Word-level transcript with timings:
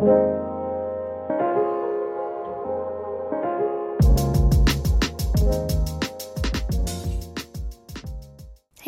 Thank 0.00 0.10
you. 0.10 0.47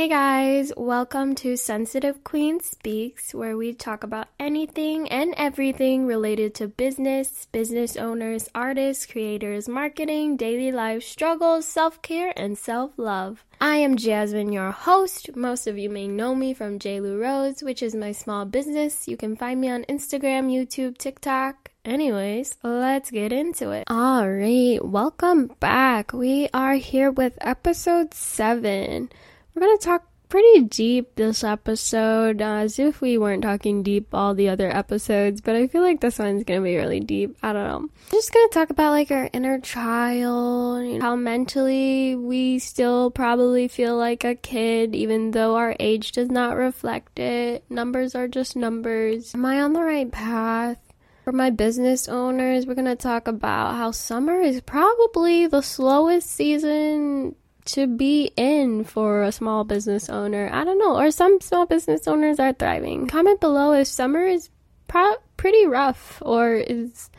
Hey 0.00 0.08
guys, 0.08 0.72
welcome 0.78 1.34
to 1.34 1.58
Sensitive 1.58 2.24
Queen 2.24 2.58
Speaks, 2.60 3.34
where 3.34 3.54
we 3.54 3.74
talk 3.74 4.02
about 4.02 4.28
anything 4.38 5.06
and 5.10 5.34
everything 5.36 6.06
related 6.06 6.54
to 6.54 6.68
business, 6.68 7.46
business 7.52 7.98
owners, 7.98 8.48
artists, 8.54 9.04
creators, 9.04 9.68
marketing, 9.68 10.38
daily 10.38 10.72
life 10.72 11.02
struggles, 11.02 11.66
self 11.66 12.00
care, 12.00 12.32
and 12.34 12.56
self 12.56 12.92
love. 12.96 13.44
I 13.60 13.76
am 13.76 13.98
Jasmine, 13.98 14.52
your 14.52 14.70
host. 14.70 15.36
Most 15.36 15.66
of 15.66 15.76
you 15.76 15.90
may 15.90 16.08
know 16.08 16.34
me 16.34 16.54
from 16.54 16.78
JLu 16.78 17.20
Rose, 17.20 17.62
which 17.62 17.82
is 17.82 17.94
my 17.94 18.12
small 18.12 18.46
business. 18.46 19.06
You 19.06 19.18
can 19.18 19.36
find 19.36 19.60
me 19.60 19.68
on 19.68 19.84
Instagram, 19.84 20.48
YouTube, 20.48 20.96
TikTok. 20.96 21.72
Anyways, 21.84 22.56
let's 22.62 23.10
get 23.10 23.34
into 23.34 23.72
it. 23.72 23.84
Alright, 23.90 24.82
welcome 24.82 25.50
back. 25.60 26.14
We 26.14 26.48
are 26.54 26.76
here 26.76 27.10
with 27.10 27.36
episode 27.42 28.14
7. 28.14 29.10
We're 29.54 29.62
going 29.62 29.78
to 29.78 29.84
talk 29.84 30.06
pretty 30.30 30.62
deep 30.62 31.16
this 31.16 31.42
episode, 31.42 32.40
uh, 32.40 32.58
as 32.58 32.78
if 32.78 33.00
we 33.00 33.18
weren't 33.18 33.42
talking 33.42 33.82
deep 33.82 34.14
all 34.14 34.32
the 34.32 34.48
other 34.48 34.74
episodes, 34.74 35.40
but 35.40 35.56
I 35.56 35.66
feel 35.66 35.82
like 35.82 36.00
this 36.00 36.20
one's 36.20 36.44
to 36.44 36.64
be 36.64 36.76
really 36.76 37.00
deep. 37.00 37.36
I 37.42 37.52
don't 37.52 37.66
know. 37.66 37.76
I'm 37.76 37.90
just 38.12 38.32
to 38.32 38.48
talk 38.52 38.70
about 38.70 38.92
like 38.92 39.10
our 39.10 39.28
inner 39.32 39.58
child, 39.58 40.86
you 40.86 40.98
know, 40.98 41.04
how 41.04 41.16
mentally 41.16 42.14
we 42.14 42.60
still 42.60 43.10
probably 43.10 43.66
feel 43.66 43.96
like 43.96 44.22
a 44.22 44.36
kid, 44.36 44.94
even 44.94 45.32
though 45.32 45.56
our 45.56 45.74
age 45.80 46.12
does 46.12 46.30
not 46.30 46.56
reflect 46.56 47.18
it. 47.18 47.64
Numbers 47.68 48.14
are 48.14 48.28
just 48.28 48.54
numbers. 48.54 49.34
Am 49.34 49.44
I 49.44 49.60
on 49.60 49.72
the 49.72 49.82
right 49.82 50.10
path? 50.10 50.78
For 51.24 51.32
my 51.32 51.50
business 51.50 52.08
owners, 52.08 52.66
we're 52.66 52.74
going 52.74 52.86
to 52.86 52.96
talk 52.96 53.28
about 53.28 53.74
how 53.74 53.90
summer 53.90 54.40
is 54.40 54.60
probably 54.62 55.46
the 55.46 55.60
slowest 55.60 56.30
season 56.30 57.34
to 57.74 57.86
be 57.86 58.32
in 58.36 58.84
for 58.84 59.22
a 59.22 59.32
small 59.32 59.64
business 59.64 60.08
owner. 60.08 60.50
I 60.52 60.64
don't 60.64 60.78
know, 60.78 60.96
or 60.96 61.10
some 61.10 61.40
small 61.40 61.66
business 61.66 62.06
owners 62.06 62.38
are 62.38 62.52
thriving. 62.52 63.06
Comment 63.06 63.40
below 63.40 63.72
if 63.72 63.86
summer 63.86 64.26
is 64.26 64.50
pro- 64.88 65.16
pretty 65.36 65.66
rough 65.66 66.22
or 66.24 66.54
is 66.54 67.10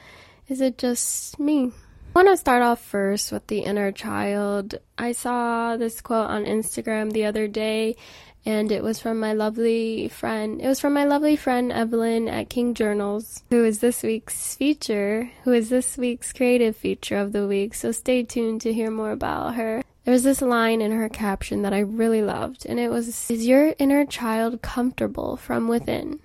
is 0.48 0.60
it 0.60 0.78
just 0.78 1.40
me? 1.40 1.72
I 2.14 2.20
want 2.20 2.28
to 2.28 2.36
start 2.36 2.62
off 2.62 2.84
first 2.84 3.32
with 3.32 3.48
the 3.48 3.60
inner 3.60 3.92
child. 3.94 4.76
I 4.98 5.14
saw 5.14 5.78
this 5.78 6.02
quote 6.02 6.30
on 6.30 6.44
Instagram 6.44 7.14
the 7.14 7.24
other 7.24 7.48
day 7.48 7.96
and 8.46 8.72
it 8.72 8.84
was 8.84 9.00
from 9.00 9.20
my 9.20 9.34
lovely 9.34 10.10
friend. 10.10 10.62
It 10.62 10.68
was 10.68 10.80
from 10.80 10.94
my 10.94 11.06
lovely 11.06 11.36
friend 11.36 11.72
Evelyn 11.72 12.28
at 12.28 12.50
King 12.50 12.74
Journals, 12.74 13.44
who 13.50 13.64
is 13.64 13.80
this 13.80 14.04
week's 14.04 14.56
feature, 14.56 15.32
who 15.44 15.54
is 15.54 15.70
this 15.70 15.98
week's 15.98 16.34
creative 16.34 16.76
feature 16.76 17.18
of 17.18 17.32
the 17.32 17.48
week. 17.48 17.74
So 17.74 17.92
stay 17.92 18.24
tuned 18.24 18.62
to 18.62 18.74
hear 18.74 18.92
more 18.92 19.12
about 19.12 19.56
her. 19.56 19.84
There 20.04 20.14
was 20.14 20.24
this 20.24 20.42
line 20.42 20.82
in 20.82 20.92
her 20.92 21.10
caption 21.10 21.62
that 21.62 21.74
I 21.74 21.80
really 21.80 22.24
loved, 22.24 22.66
and 22.66 22.80
it 22.80 22.90
was 22.90 23.30
Is 23.30 23.46
your 23.46 23.76
inner 23.78 24.06
child 24.06 24.62
comfortable 24.62 25.38
from 25.38 25.68
within? 25.68 26.20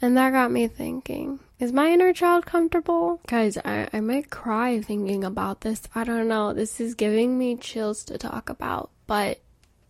And 0.00 0.16
that 0.16 0.30
got 0.30 0.52
me 0.52 0.68
thinking 0.68 1.40
Is 1.58 1.72
my 1.72 1.90
inner 1.90 2.12
child 2.12 2.46
comfortable? 2.46 3.20
Guys, 3.26 3.58
I, 3.64 3.88
I 3.92 4.00
might 4.00 4.30
cry 4.30 4.80
thinking 4.80 5.24
about 5.24 5.62
this. 5.62 5.82
I 5.96 6.04
don't 6.04 6.28
know. 6.28 6.52
This 6.52 6.80
is 6.80 6.94
giving 6.94 7.36
me 7.36 7.56
chills 7.56 8.04
to 8.04 8.16
talk 8.16 8.48
about. 8.48 8.90
But 9.08 9.40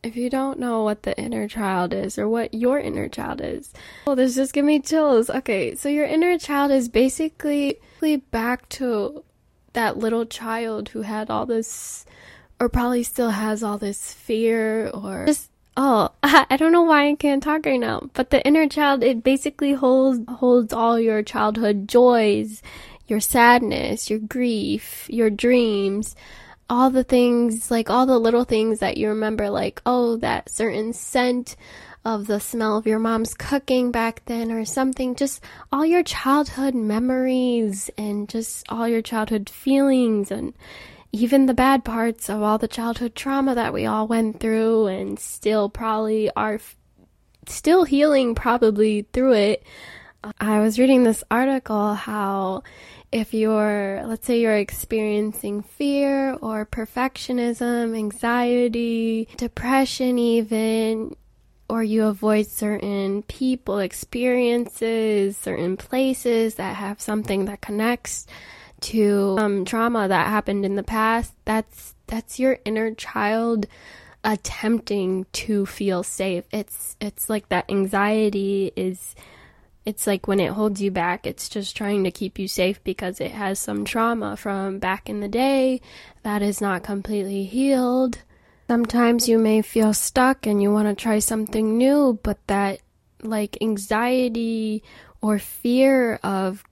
if 0.03 0.17
you 0.17 0.31
don't 0.31 0.59
know 0.59 0.85
what 0.85 1.03
the 1.03 1.19
inner 1.19 1.49
child 1.49 1.93
is 1.93 2.19
or 2.19 2.29
what 2.29 2.55
your 2.55 2.79
inner 2.79 3.09
child 3.11 3.43
is, 3.43 3.75
well, 4.07 4.17
this 4.17 4.37
just 4.37 4.55
give 4.55 4.65
me 4.65 4.81
chills. 4.81 5.29
Okay, 5.29 5.75
so 5.75 5.91
your 5.91 6.07
inner 6.07 6.39
child 6.39 6.71
is 6.71 6.89
basically 6.89 7.79
back 8.31 8.67
to 8.71 9.23
that 9.75 9.99
little 9.99 10.25
child 10.25 10.89
who 10.91 11.03
had 11.03 11.29
all 11.29 11.45
this 11.45 12.07
or 12.61 12.69
probably 12.69 13.03
still 13.03 13.31
has 13.31 13.63
all 13.63 13.79
this 13.79 14.13
fear 14.13 14.89
or 14.89 15.27
just 15.27 15.51
oh 15.77 16.11
I 16.23 16.57
don't 16.57 16.73
know 16.73 16.83
why 16.83 17.09
I 17.09 17.15
can't 17.15 17.43
talk 17.43 17.67
right 17.67 17.81
now 17.81 18.11
but 18.15 18.31
the 18.31 18.45
inner 18.47 18.69
child 18.69 19.03
it 19.03 19.23
basically 19.23 19.73
holds 19.73 20.21
holds 20.29 20.73
all 20.73 20.99
your 20.99 21.23
childhood 21.23 21.89
joys 21.89 22.63
your 23.07 23.21
sadness 23.21 24.11
your 24.11 24.19
grief 24.19 25.07
your 25.09 25.31
dreams 25.31 26.17
all 26.71 26.91
the 26.91 27.05
things 27.05 27.71
like 27.71 27.89
all 27.89 28.07
the 28.07 28.19
little 28.19 28.45
things 28.45 28.81
that 28.81 28.97
you 28.97 29.09
remember 29.09 29.49
like 29.49 29.81
oh 29.87 30.17
that 30.17 30.51
certain 30.51 30.93
scent 30.93 31.57
of 32.05 32.27
the 32.27 32.41
smell 32.41 32.79
of 32.79 32.87
your 32.87 32.99
mom's 32.99 33.35
cooking 33.35 33.91
back 33.91 34.23
then 34.25 34.51
or 34.51 34.65
something. 34.65 35.15
Just 35.15 35.43
all 35.71 35.85
your 35.85 36.03
childhood 36.03 36.75
memories 36.75 37.91
and 37.99 38.29
just 38.29 38.65
all 38.71 38.89
your 38.89 39.03
childhood 39.03 39.51
feelings 39.51 40.31
and 40.31 40.55
even 41.13 41.47
the 41.47 41.55
bad 41.55 41.85
parts 41.85 42.29
of 42.29 42.43
all 42.43 42.59
the 42.59 42.69
childhood 42.69 43.15
trauma 43.15 43.55
that 43.55 43.73
we 43.73 43.87
all 43.87 44.07
went 44.07 44.41
through 44.41 44.87
and 44.87 45.19
still 45.19 45.69
probably 45.69 46.31
are 46.37 46.55
f- 46.55 46.77
still 47.47 47.85
healing 47.85 48.35
probably 48.35 49.07
through 49.13 49.33
it. 49.35 49.63
I 50.41 50.61
was 50.61 50.79
reading 50.79 51.05
this 51.05 51.25
article 51.31 51.95
how 51.95 52.63
if 53.11 53.33
you're, 53.33 54.03
let's 54.05 54.27
say 54.27 54.41
you're 54.41 54.57
experiencing 54.57 55.63
fear 55.63 56.35
or 56.35 56.67
perfectionism, 56.67 57.97
anxiety, 57.97 59.29
depression, 59.39 60.19
even, 60.19 61.17
or 61.71 61.83
you 61.83 62.05
avoid 62.05 62.47
certain 62.47 63.23
people, 63.23 63.79
experiences, 63.79 65.39
certain 65.39 65.79
places 65.79 66.57
that 66.57 66.77
have 66.77 67.01
something 67.01 67.47
that 67.47 67.63
connects 67.63 68.27
to 68.81 69.37
um, 69.39 69.65
trauma 69.65 70.09
that 70.09 70.27
happened 70.29 70.65
in 70.65 70.75
the 70.75 70.83
past, 70.83 71.35
that's 71.45 71.95
that's 72.07 72.39
your 72.39 72.59
inner 72.65 72.95
child 72.95 73.67
attempting 74.25 75.27
to 75.33 75.67
feel 75.67 76.03
safe. 76.03 76.45
It's 76.53 76.97
it's 77.01 77.31
like 77.31 77.49
that 77.49 77.71
anxiety 77.71 78.73
is 78.77 79.15
it's 79.85 80.07
like 80.07 80.29
when 80.29 80.39
it 80.39 80.53
holds 80.53 80.83
you 80.83 80.91
back, 80.91 81.27
it's 81.27 81.49
just 81.49 81.75
trying 81.75 82.05
to 82.05 82.11
keep 82.11 82.39
you 82.39 82.47
safe 82.47 82.83
because 82.85 83.21
it 83.21 83.31
has 83.31 83.59
some 83.59 83.87
trauma 83.87 84.37
from 84.37 84.79
back 84.79 85.09
in 85.09 85.21
the 85.21 85.29
day 85.29 85.81
that 86.25 86.43
is 86.43 86.61
not 86.61 86.83
completely 86.83 87.45
healed. 87.45 88.19
Sometimes 88.69 89.31
you 89.31 89.39
may 89.39 89.63
feel 89.63 89.95
stuck 89.95 90.47
and 90.47 90.63
you 90.63 90.71
want 90.71 90.89
to 90.89 90.95
try 90.95 91.21
something 91.21 91.79
new, 91.79 92.19
but 92.23 92.39
that 92.49 92.81
like 93.23 93.57
anxiety 93.63 94.83
or 95.23 95.39
fear 95.39 96.17
of 96.23 96.63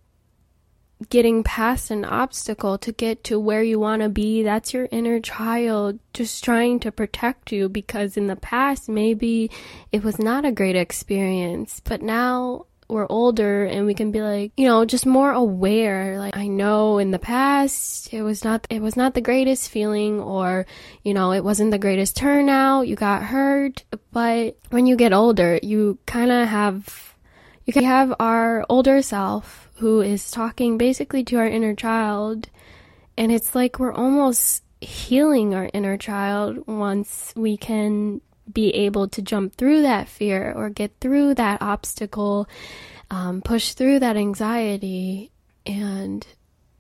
getting 1.11 1.43
past 1.43 1.91
an 1.91 2.05
obstacle 2.05 2.79
to 2.79 2.93
get 2.93 3.23
to 3.25 3.39
where 3.39 3.63
you 3.63 3.79
want 3.79 4.03
to 4.03 4.09
be. 4.09 4.43
That's 4.43 4.73
your 4.73 4.89
inner 4.91 5.21
child 5.21 5.99
just 6.15 6.43
trying 6.43 6.81
to 6.81 6.93
protect 6.93 7.53
you 7.53 7.69
because 7.69 8.17
in 8.17 8.27
the 8.27 8.37
past, 8.37 8.89
maybe 8.89 9.51
it 9.93 10.03
was 10.03 10.19
not 10.19 10.45
a 10.45 10.53
great 10.53 10.77
experience, 10.77 11.81
but 11.85 12.01
now 12.01 12.67
we're 12.89 13.07
older 13.11 13.65
and 13.65 13.85
we 13.85 13.95
can 13.95 14.11
be 14.11 14.23
like, 14.23 14.53
you 14.57 14.67
know, 14.67 14.85
just 14.85 15.05
more 15.05 15.33
aware. 15.33 16.19
Like, 16.19 16.37
I 16.37 16.47
know 16.47 16.99
in 16.99 17.11
the 17.11 17.19
past 17.19 18.13
it 18.15 18.23
was 18.23 18.45
not, 18.45 18.67
it 18.71 18.81
was 18.81 18.97
not 18.97 19.15
the 19.15 19.21
greatest 19.21 19.71
feeling 19.71 20.21
or, 20.21 20.67
you 21.03 21.13
know, 21.13 21.33
it 21.33 21.45
wasn't 21.45 21.73
the 21.73 21.79
greatest 21.79 22.17
turnout. 22.17 22.89
You 22.89 22.97
got 22.97 23.25
hurt. 23.25 23.85
But 24.13 24.57
when 24.71 24.87
you 24.87 24.97
get 24.97 25.13
older, 25.13 25.59
you 25.63 25.99
kind 26.07 26.31
of 26.31 26.49
have, 26.49 27.15
you 27.65 27.73
can 27.73 27.85
have 27.85 28.15
our 28.21 28.65
older 28.69 29.03
self 29.03 29.66
who 29.77 30.01
is 30.01 30.31
talking 30.31 30.79
basically 30.79 31.25
to 31.25 31.37
our 31.37 31.47
inner 31.47 31.75
child. 31.75 32.49
And 33.17 33.33
it's 33.33 33.55
like 33.55 33.79
we're 33.79 33.93
almost 33.93 34.63
healing 34.81 35.55
our 35.55 35.71
inner 35.73 35.97
child 35.97 36.67
once 36.67 37.33
we 37.37 37.57
can 37.57 38.21
be 38.53 38.71
able 38.71 39.09
to 39.09 39.23
jump 39.23 39.57
through 39.57 39.83
that 39.83 40.09
fear 40.09 40.53
or 40.55 40.71
get 40.71 40.93
through 41.01 41.35
that 41.35 41.61
obstacle, 41.61 42.49
um, 43.11 43.43
push 43.43 43.73
through 43.73 43.99
that 44.01 44.17
anxiety, 44.17 45.31
and, 45.65 46.27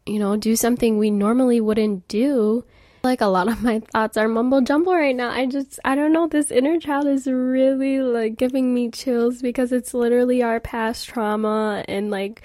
you 0.04 0.18
know, 0.18 0.36
do 0.36 0.54
something 0.54 0.96
we 0.98 1.10
normally 1.10 1.60
wouldn't 1.60 2.06
do 2.08 2.64
like 3.06 3.20
a 3.20 3.26
lot 3.26 3.48
of 3.48 3.62
my 3.62 3.78
thoughts 3.78 4.16
are 4.16 4.28
mumble 4.28 4.60
jumble 4.60 4.92
right 4.92 5.14
now. 5.14 5.30
I 5.30 5.46
just, 5.46 5.78
I 5.84 5.94
don't 5.94 6.12
know, 6.12 6.26
this 6.26 6.50
inner 6.50 6.78
child 6.78 7.06
is 7.06 7.26
really 7.26 8.00
like 8.00 8.36
giving 8.36 8.74
me 8.74 8.90
chills 8.90 9.40
because 9.40 9.72
it's 9.72 9.94
literally 9.94 10.42
our 10.42 10.60
past 10.60 11.08
trauma 11.08 11.84
and 11.88 12.10
like 12.10 12.42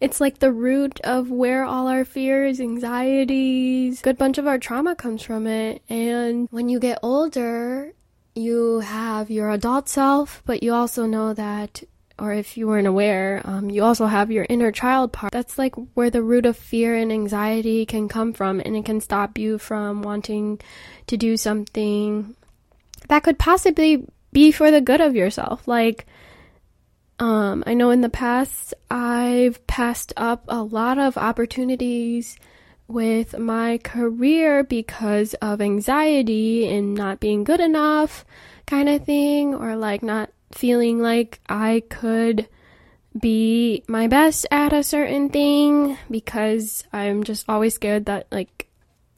it's 0.00 0.20
like 0.20 0.38
the 0.38 0.52
root 0.52 1.00
of 1.00 1.30
where 1.30 1.64
all 1.64 1.88
our 1.88 2.04
fears, 2.04 2.60
anxieties, 2.60 4.02
good 4.02 4.18
bunch 4.18 4.38
of 4.38 4.46
our 4.46 4.58
trauma 4.58 4.94
comes 4.94 5.22
from 5.22 5.46
it. 5.46 5.82
And 5.88 6.48
when 6.50 6.68
you 6.68 6.78
get 6.78 6.98
older, 7.02 7.92
you 8.34 8.80
have 8.80 9.30
your 9.30 9.50
adult 9.50 9.88
self, 9.88 10.42
but 10.44 10.62
you 10.62 10.74
also 10.74 11.06
know 11.06 11.32
that 11.34 11.82
or 12.18 12.32
if 12.32 12.56
you 12.56 12.66
weren't 12.66 12.86
aware, 12.86 13.42
um, 13.44 13.68
you 13.68 13.82
also 13.84 14.06
have 14.06 14.30
your 14.30 14.46
inner 14.48 14.72
child 14.72 15.12
part. 15.12 15.32
That's 15.32 15.58
like 15.58 15.74
where 15.94 16.08
the 16.08 16.22
root 16.22 16.46
of 16.46 16.56
fear 16.56 16.96
and 16.96 17.12
anxiety 17.12 17.84
can 17.84 18.08
come 18.08 18.32
from, 18.32 18.60
and 18.64 18.74
it 18.74 18.84
can 18.84 19.00
stop 19.00 19.36
you 19.36 19.58
from 19.58 20.02
wanting 20.02 20.60
to 21.08 21.16
do 21.16 21.36
something 21.36 22.34
that 23.08 23.22
could 23.22 23.38
possibly 23.38 24.06
be 24.32 24.50
for 24.50 24.70
the 24.70 24.80
good 24.80 25.00
of 25.00 25.14
yourself. 25.14 25.68
Like, 25.68 26.06
Um, 27.18 27.64
I 27.66 27.74
know 27.74 27.90
in 27.90 28.02
the 28.02 28.08
past 28.08 28.74
I've 28.90 29.66
passed 29.66 30.12
up 30.16 30.44
a 30.48 30.62
lot 30.62 30.98
of 30.98 31.16
opportunities 31.16 32.36
with 32.88 33.38
my 33.38 33.78
career 33.78 34.62
because 34.62 35.34
of 35.34 35.60
anxiety 35.60 36.68
and 36.68 36.94
not 36.94 37.20
being 37.20 37.42
good 37.42 37.60
enough, 37.60 38.24
kind 38.66 38.88
of 38.88 39.04
thing, 39.04 39.54
or 39.54 39.76
like 39.76 40.02
not 40.02 40.30
feeling 40.52 41.00
like 41.00 41.40
I 41.48 41.82
could 41.88 42.48
be 43.18 43.82
my 43.88 44.06
best 44.06 44.46
at 44.50 44.72
a 44.72 44.82
certain 44.82 45.30
thing 45.30 45.96
because 46.10 46.84
I'm 46.92 47.24
just 47.24 47.48
always 47.48 47.74
scared 47.74 48.06
that 48.06 48.26
like 48.30 48.68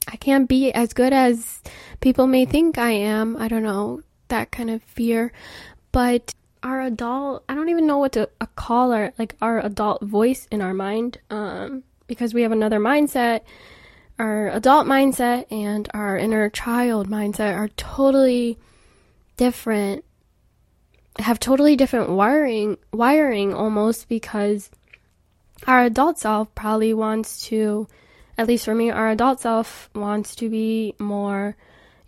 I 0.07 0.15
can't 0.15 0.47
be 0.47 0.71
as 0.71 0.93
good 0.93 1.13
as 1.13 1.61
people 1.99 2.25
may 2.25 2.45
think 2.45 2.77
I 2.77 2.91
am. 2.91 3.35
I 3.37 3.47
don't 3.47 3.63
know, 3.63 4.01
that 4.29 4.51
kind 4.51 4.69
of 4.69 4.81
fear. 4.83 5.31
But 5.91 6.33
our 6.63 6.81
adult, 6.81 7.43
I 7.47 7.55
don't 7.55 7.69
even 7.69 7.87
know 7.87 7.97
what 7.97 8.13
to 8.13 8.29
uh, 8.41 8.45
call 8.55 8.91
our 8.91 9.13
like 9.17 9.35
our 9.41 9.63
adult 9.63 10.01
voice 10.01 10.47
in 10.51 10.61
our 10.61 10.73
mind 10.73 11.19
um 11.29 11.83
because 12.07 12.33
we 12.33 12.41
have 12.41 12.51
another 12.51 12.79
mindset. 12.79 13.41
Our 14.17 14.49
adult 14.49 14.85
mindset 14.85 15.49
and 15.51 15.87
our 15.93 16.17
inner 16.17 16.49
child 16.49 17.07
mindset 17.07 17.55
are 17.55 17.69
totally 17.69 18.57
different 19.37 20.03
have 21.19 21.39
totally 21.39 21.75
different 21.75 22.09
wiring 22.09 22.77
wiring 22.91 23.53
almost 23.53 24.09
because 24.09 24.69
our 25.67 25.83
adult 25.85 26.17
self 26.17 26.53
probably 26.55 26.93
wants 26.93 27.45
to 27.47 27.87
at 28.37 28.47
least 28.47 28.65
for 28.65 28.75
me 28.75 28.89
our 28.89 29.09
adult 29.09 29.39
self 29.39 29.89
wants 29.95 30.35
to 30.35 30.49
be 30.49 30.93
more 30.99 31.55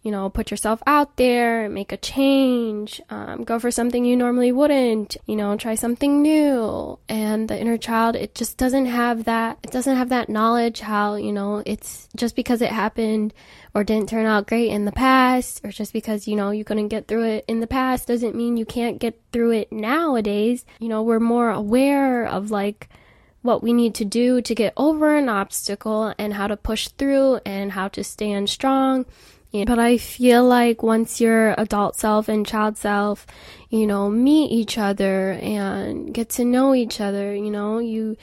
you 0.03 0.09
know, 0.09 0.30
put 0.30 0.50
yourself 0.50 0.81
out 0.88 1.18
there, 1.18 1.69
make 1.69 1.92
a 1.92 1.98
change, 1.98 3.00
um, 3.09 3.44
go 3.44 3.59
for 3.59 3.69
something 3.69 4.03
you 4.03 4.18
normally 4.18 4.51
wouldn't, 4.51 5.15
you 5.27 5.36
know, 5.36 5.56
try 5.56 5.75
something 5.75 6.24
new. 6.24 6.98
And 7.07 7.48
the 7.48 7.59
inner 7.59 7.77
child, 7.77 8.15
it 8.15 8.33
just 8.33 8.57
doesn't 8.57 8.88
have 8.88 9.25
that, 9.25 9.59
it 9.62 9.71
doesn't 9.71 9.95
have 9.95 10.09
that 10.09 10.27
knowledge 10.27 10.80
how, 10.80 11.15
you 11.15 11.31
know, 11.31 11.62
it's 11.65 12.09
just 12.15 12.36
because 12.36 12.62
it 12.62 12.71
happened 12.71 13.33
or 13.75 13.83
didn't 13.83 14.09
turn 14.09 14.25
out 14.25 14.48
great 14.48 14.71
in 14.71 14.86
the 14.86 14.92
past, 14.92 15.62
or 15.63 15.69
just 15.69 15.94
because, 15.94 16.27
you 16.27 16.36
know, 16.36 16.50
you 16.50 16.63
couldn't 16.63 16.88
get 16.88 17.07
through 17.07 17.24
it 17.25 17.45
in 17.48 17.59
the 17.59 17.68
past 17.68 18.07
doesn't 18.07 18.36
mean 18.36 18.57
you 18.57 18.65
can't 18.65 19.00
get 19.00 19.19
through 19.31 19.51
it 19.51 19.71
nowadays. 19.71 20.65
You 20.80 20.89
know, 20.89 21.03
we're 21.03 21.19
more 21.19 21.51
aware 21.51 22.25
of 22.25 22.50
like, 22.50 22.89
what 23.44 23.63
we 23.63 23.74
need 23.74 23.95
to 23.95 24.06
do 24.06 24.39
to 24.39 24.53
get 24.53 24.71
over 24.77 25.15
an 25.15 25.27
obstacle 25.27 26.13
and 26.19 26.36
how 26.36 26.45
to 26.45 26.56
push 26.56 26.88
through 26.89 27.39
and 27.44 27.71
how 27.71 27.88
to 27.88 28.03
stand 28.03 28.48
strong 28.48 29.03
but 29.51 29.80
I 29.80 29.98
feel 29.98 30.45
like 30.45 30.81
once 30.81 31.19
your 31.19 31.53
adult 31.57 31.95
self 31.98 32.30
and 32.30 32.45
child 32.45 32.77
self, 32.77 33.27
you 33.69 33.86
know, 33.86 34.09
meet 34.09 34.51
each 34.51 34.77
other 34.77 35.31
and 35.31 36.13
get 36.13 36.30
to 36.31 36.45
know 36.45 36.74
each 36.74 37.01
other, 37.01 37.36
you 37.36 37.51
know, 37.51 37.80
you 37.80 38.15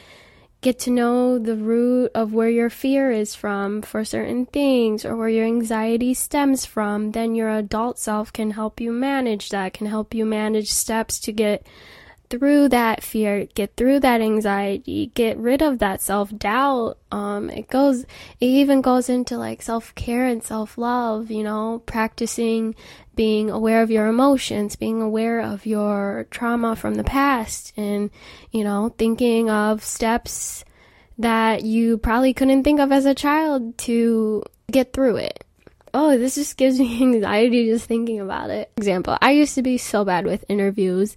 get 0.60 0.78
to 0.80 0.90
know 0.90 1.38
the 1.38 1.56
root 1.56 2.10
of 2.14 2.32
where 2.32 2.48
your 2.48 2.70
fear 2.70 3.10
is 3.10 3.34
from 3.34 3.82
for 3.82 4.04
certain 4.04 4.46
things 4.46 5.04
or 5.04 5.16
where 5.16 5.28
your 5.28 5.44
anxiety 5.44 6.14
stems 6.14 6.64
from, 6.64 7.12
then 7.12 7.34
your 7.34 7.50
adult 7.50 7.98
self 7.98 8.32
can 8.32 8.50
help 8.50 8.80
you 8.80 8.90
manage 8.90 9.50
that, 9.50 9.72
can 9.74 9.86
help 9.86 10.14
you 10.14 10.24
manage 10.24 10.72
steps 10.72 11.20
to 11.20 11.32
get 11.32 11.66
through 12.30 12.68
that 12.68 13.02
fear, 13.02 13.46
get 13.54 13.76
through 13.76 14.00
that 14.00 14.20
anxiety, 14.20 15.10
get 15.14 15.36
rid 15.38 15.62
of 15.62 15.78
that 15.78 16.00
self 16.00 16.36
doubt. 16.36 16.98
Um, 17.10 17.50
it 17.50 17.68
goes, 17.68 18.02
it 18.02 18.46
even 18.46 18.80
goes 18.80 19.08
into 19.08 19.36
like 19.36 19.62
self 19.62 19.94
care 19.94 20.26
and 20.26 20.42
self 20.42 20.78
love, 20.78 21.30
you 21.30 21.42
know, 21.42 21.82
practicing 21.86 22.74
being 23.14 23.50
aware 23.50 23.82
of 23.82 23.90
your 23.90 24.06
emotions, 24.06 24.76
being 24.76 25.02
aware 25.02 25.40
of 25.40 25.66
your 25.66 26.26
trauma 26.30 26.76
from 26.76 26.94
the 26.94 27.04
past, 27.04 27.72
and, 27.76 28.10
you 28.52 28.62
know, 28.62 28.94
thinking 28.96 29.50
of 29.50 29.82
steps 29.82 30.64
that 31.18 31.64
you 31.64 31.98
probably 31.98 32.32
couldn't 32.32 32.62
think 32.62 32.78
of 32.78 32.92
as 32.92 33.04
a 33.06 33.14
child 33.14 33.76
to 33.76 34.42
get 34.70 34.92
through 34.92 35.16
it. 35.16 35.44
Oh, 35.92 36.16
this 36.16 36.36
just 36.36 36.56
gives 36.56 36.78
me 36.78 37.02
anxiety 37.02 37.66
just 37.66 37.86
thinking 37.86 38.20
about 38.20 38.50
it. 38.50 38.70
Example, 38.76 39.18
I 39.20 39.32
used 39.32 39.54
to 39.56 39.62
be 39.62 39.78
so 39.78 40.04
bad 40.04 40.26
with 40.26 40.44
interviews 40.48 41.16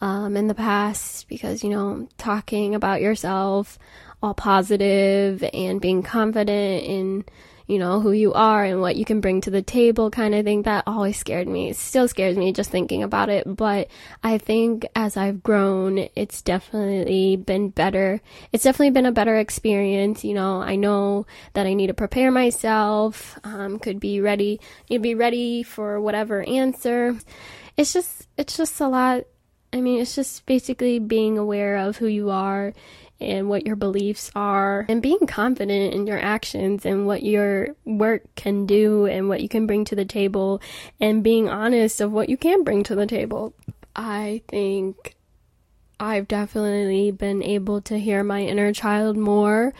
um, 0.00 0.36
in 0.36 0.46
the 0.46 0.54
past 0.54 1.28
because, 1.28 1.64
you 1.64 1.70
know, 1.70 2.08
talking 2.16 2.74
about 2.74 3.00
yourself 3.00 3.78
all 4.22 4.34
positive 4.34 5.44
and 5.52 5.80
being 5.80 6.02
confident 6.02 6.84
in, 6.84 7.24
you 7.66 7.78
know, 7.78 8.00
who 8.00 8.12
you 8.12 8.32
are 8.32 8.64
and 8.64 8.80
what 8.80 8.96
you 8.96 9.04
can 9.04 9.20
bring 9.20 9.40
to 9.40 9.50
the 9.50 9.62
table 9.62 10.10
kind 10.10 10.34
of 10.34 10.44
thing, 10.44 10.62
that 10.62 10.84
always 10.86 11.16
scared 11.16 11.46
me. 11.46 11.70
It 11.70 11.76
still 11.76 12.08
scares 12.08 12.36
me 12.36 12.52
just 12.52 12.70
thinking 12.70 13.02
about 13.02 13.28
it. 13.28 13.44
But 13.46 13.88
I 14.22 14.38
think 14.38 14.86
as 14.96 15.16
I've 15.16 15.42
grown, 15.42 16.08
it's 16.16 16.42
definitely 16.42 17.36
been 17.36 17.68
better. 17.70 18.20
It's 18.52 18.64
definitely 18.64 18.90
been 18.90 19.06
a 19.06 19.12
better 19.12 19.36
experience. 19.36 20.24
You 20.24 20.34
know, 20.34 20.62
I 20.62 20.76
know 20.76 21.26
that 21.52 21.66
I 21.66 21.74
need 21.74 21.88
to 21.88 21.94
prepare 21.94 22.32
myself, 22.32 23.38
um, 23.44 23.78
could 23.78 24.00
be 24.00 24.20
ready, 24.20 24.60
to 24.90 24.98
be 24.98 25.14
ready 25.14 25.62
for 25.62 26.00
whatever 26.00 26.42
answer. 26.42 27.16
It's 27.76 27.92
just, 27.92 28.26
it's 28.36 28.56
just 28.56 28.80
a 28.80 28.88
lot 28.88 29.24
I 29.72 29.80
mean, 29.80 30.00
it's 30.00 30.14
just 30.14 30.46
basically 30.46 30.98
being 30.98 31.36
aware 31.36 31.76
of 31.76 31.98
who 31.98 32.06
you 32.06 32.30
are 32.30 32.72
and 33.20 33.48
what 33.48 33.66
your 33.66 33.76
beliefs 33.76 34.30
are 34.34 34.86
and 34.88 35.02
being 35.02 35.26
confident 35.26 35.92
in 35.92 36.06
your 36.06 36.18
actions 36.18 36.86
and 36.86 37.06
what 37.06 37.22
your 37.22 37.74
work 37.84 38.22
can 38.36 38.64
do 38.64 39.06
and 39.06 39.28
what 39.28 39.40
you 39.40 39.48
can 39.48 39.66
bring 39.66 39.84
to 39.86 39.96
the 39.96 40.04
table 40.04 40.62
and 41.00 41.24
being 41.24 41.48
honest 41.48 42.00
of 42.00 42.12
what 42.12 42.28
you 42.28 42.36
can 42.36 42.62
bring 42.62 42.82
to 42.84 42.94
the 42.94 43.06
table. 43.06 43.52
I 43.94 44.42
think 44.48 45.16
I've 46.00 46.28
definitely 46.28 47.10
been 47.10 47.42
able 47.42 47.80
to 47.82 47.98
hear 47.98 48.22
my 48.22 48.42
inner 48.42 48.72
child 48.72 49.16
more. 49.16 49.74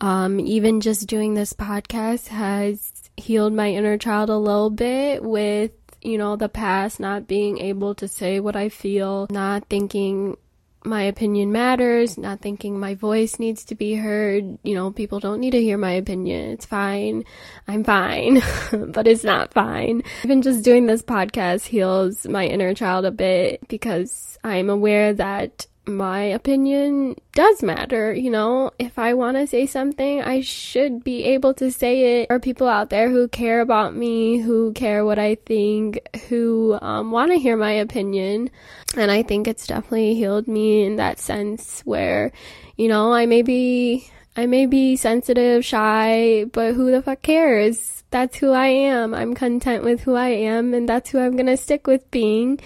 Um, 0.00 0.40
even 0.40 0.80
just 0.80 1.06
doing 1.06 1.34
this 1.34 1.52
podcast 1.52 2.28
has 2.28 2.92
healed 3.16 3.52
my 3.52 3.70
inner 3.70 3.98
child 3.98 4.30
a 4.30 4.36
little 4.36 4.70
bit 4.70 5.22
with 5.22 5.72
you 6.08 6.18
know, 6.18 6.36
the 6.36 6.48
past, 6.48 6.98
not 6.98 7.28
being 7.28 7.58
able 7.58 7.94
to 7.96 8.08
say 8.08 8.40
what 8.40 8.56
I 8.56 8.70
feel, 8.70 9.26
not 9.30 9.68
thinking 9.68 10.36
my 10.84 11.02
opinion 11.02 11.52
matters, 11.52 12.16
not 12.16 12.40
thinking 12.40 12.78
my 12.78 12.94
voice 12.94 13.38
needs 13.38 13.64
to 13.66 13.74
be 13.74 13.94
heard. 13.94 14.58
You 14.62 14.74
know, 14.74 14.90
people 14.90 15.20
don't 15.20 15.40
need 15.40 15.50
to 15.50 15.62
hear 15.62 15.76
my 15.76 15.92
opinion. 15.92 16.50
It's 16.50 16.66
fine. 16.66 17.24
I'm 17.66 17.84
fine, 17.84 18.40
but 18.72 19.06
it's 19.06 19.24
not 19.24 19.52
fine. 19.52 20.02
Even 20.24 20.42
just 20.42 20.64
doing 20.64 20.86
this 20.86 21.02
podcast 21.02 21.66
heals 21.66 22.26
my 22.26 22.46
inner 22.46 22.74
child 22.74 23.04
a 23.04 23.10
bit 23.10 23.66
because 23.68 24.38
I'm 24.42 24.70
aware 24.70 25.12
that 25.12 25.66
my 25.88 26.20
opinion 26.22 27.16
does 27.32 27.62
matter. 27.62 28.12
You 28.12 28.30
know, 28.30 28.70
if 28.78 28.98
I 28.98 29.14
want 29.14 29.36
to 29.36 29.46
say 29.46 29.66
something, 29.66 30.22
I 30.22 30.42
should 30.42 31.02
be 31.02 31.24
able 31.24 31.54
to 31.54 31.72
say 31.72 32.20
it. 32.20 32.30
Are 32.30 32.38
people 32.38 32.68
out 32.68 32.90
there 32.90 33.10
who 33.10 33.26
care 33.28 33.60
about 33.60 33.96
me, 33.96 34.38
who 34.38 34.72
care 34.72 35.04
what 35.04 35.18
I 35.18 35.36
think, 35.36 36.00
who 36.28 36.78
um, 36.80 37.10
want 37.10 37.32
to 37.32 37.38
hear 37.38 37.56
my 37.56 37.72
opinion. 37.72 38.50
And 38.96 39.10
I 39.10 39.22
think 39.22 39.48
it's 39.48 39.66
definitely 39.66 40.14
healed 40.14 40.46
me 40.46 40.84
in 40.84 40.96
that 40.96 41.18
sense 41.18 41.80
where, 41.84 42.32
you 42.76 42.88
know, 42.88 43.12
I 43.12 43.26
may 43.26 43.42
be, 43.42 44.10
I 44.38 44.46
may 44.46 44.64
be 44.64 44.96
sensitive, 44.96 45.64
shy, 45.64 46.44
but 46.52 46.74
who 46.74 46.90
the 46.90 47.02
fuck 47.02 47.20
cares? 47.20 48.04
That's 48.10 48.38
who 48.38 48.52
I 48.52 48.68
am. 48.68 49.14
I'm 49.14 49.34
content 49.34 49.84
with 49.84 50.00
who 50.00 50.14
I 50.14 50.28
am, 50.28 50.72
and 50.72 50.88
that's 50.88 51.10
who 51.10 51.18
I'm 51.18 51.36
gonna 51.36 51.58
stick 51.58 51.86
with 51.86 52.10
being 52.10 52.58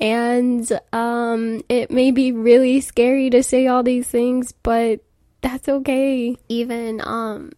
and 0.00 0.80
um, 0.92 1.62
it 1.68 1.90
may 1.90 2.10
be 2.10 2.32
really 2.32 2.80
scary 2.80 3.30
to 3.30 3.42
say 3.42 3.66
all 3.66 3.82
these 3.82 4.08
things, 4.08 4.52
but 4.52 5.00
that's 5.40 5.68
okay. 5.68 6.36
Even 6.48 7.00
um, 7.04 7.52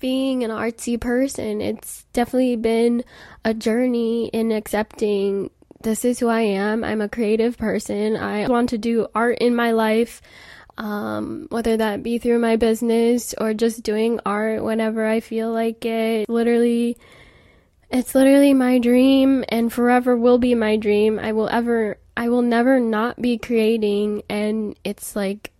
being 0.00 0.42
an 0.42 0.50
artsy 0.50 1.00
person, 1.00 1.60
it's 1.60 2.04
definitely 2.12 2.56
been 2.56 3.04
a 3.44 3.52
journey 3.52 4.28
in 4.28 4.52
accepting 4.52 5.50
this 5.82 6.04
is 6.04 6.18
who 6.18 6.28
I 6.28 6.40
am. 6.40 6.82
I'm 6.82 7.00
a 7.00 7.08
creative 7.08 7.58
person. 7.58 8.16
I 8.16 8.48
want 8.48 8.70
to 8.70 8.78
do 8.78 9.06
art 9.14 9.38
in 9.38 9.54
my 9.54 9.72
life, 9.72 10.22
um, 10.78 11.46
whether 11.50 11.76
that 11.76 12.02
be 12.02 12.18
through 12.18 12.38
my 12.38 12.56
business 12.56 13.34
or 13.38 13.54
just 13.54 13.82
doing 13.82 14.20
art 14.26 14.62
whenever 14.62 15.06
I 15.06 15.20
feel 15.20 15.52
like 15.52 15.84
it. 15.84 16.28
Literally, 16.28 16.96
it's 17.90 18.14
literally 18.14 18.54
my 18.54 18.78
dream 18.78 19.44
and 19.48 19.72
forever 19.72 20.16
will 20.16 20.38
be 20.38 20.54
my 20.54 20.76
dream. 20.76 21.18
I 21.18 21.32
will 21.32 21.48
ever, 21.48 21.98
I 22.16 22.28
will 22.28 22.42
never 22.42 22.80
not 22.80 23.20
be 23.20 23.38
creating. 23.38 24.22
And 24.28 24.78
it's 24.84 25.16
like, 25.16 25.52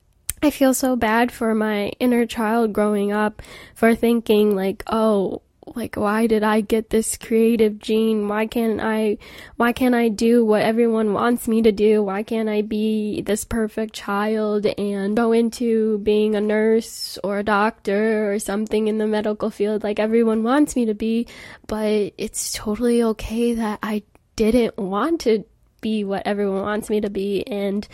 I 0.43 0.51
feel 0.51 0.75
so 0.75 0.97
bad 0.97 1.33
for 1.33 1.55
my 1.55 1.89
inner 1.99 2.27
child 2.27 2.73
growing 2.73 3.11
up 3.11 3.43
for 3.75 3.95
thinking, 3.95 4.55
like, 4.55 4.83
oh, 4.87 5.43
like 5.77 5.95
why 5.95 6.27
did 6.27 6.43
I 6.43 6.63
get 6.63 6.91
this 6.91 7.17
creative 7.17 7.79
gene? 7.79 8.29
Why 8.29 8.47
can't 8.47 8.81
I 8.81 9.19
why 9.57 9.73
can't 9.73 9.95
I 9.95 10.09
do 10.09 10.45
what 10.45 10.63
everyone 10.63 11.13
wants 11.13 11.47
me 11.47 11.63
to 11.63 11.71
do? 11.71 12.03
Why 12.03 12.23
can't 12.23 12.49
I 12.49 12.63
be 12.63 13.21
this 13.21 13.45
perfect 13.45 13.95
child 13.95 14.65
and 14.67 15.17
go 15.17 15.33
into 15.33 15.99
being 15.99 16.35
a 16.35 16.41
nurse 16.41 17.19
or 17.23 17.39
a 17.39 17.45
doctor 17.45 18.33
or 18.33 18.39
something 18.39 18.89
in 18.89 18.99
the 18.99 19.07
medical 19.07 19.51
field 19.51 19.85
like 19.85 20.01
everyone 20.01 20.43
wants 20.43 20.75
me 20.75 20.87
to 20.87 20.95
be? 20.95 21.27
But 21.67 22.15
it's 22.17 22.53
totally 22.53 23.03
okay 23.03 23.55
that 23.55 23.79
I 23.83 24.03
didn't 24.35 24.79
want 24.79 25.21
to 25.23 25.45
be 25.83 26.05
what 26.05 26.27
everyone 26.27 26.63
wants 26.63 26.89
me 26.89 27.03
to 27.03 27.11
be 27.11 27.47
and 27.47 27.87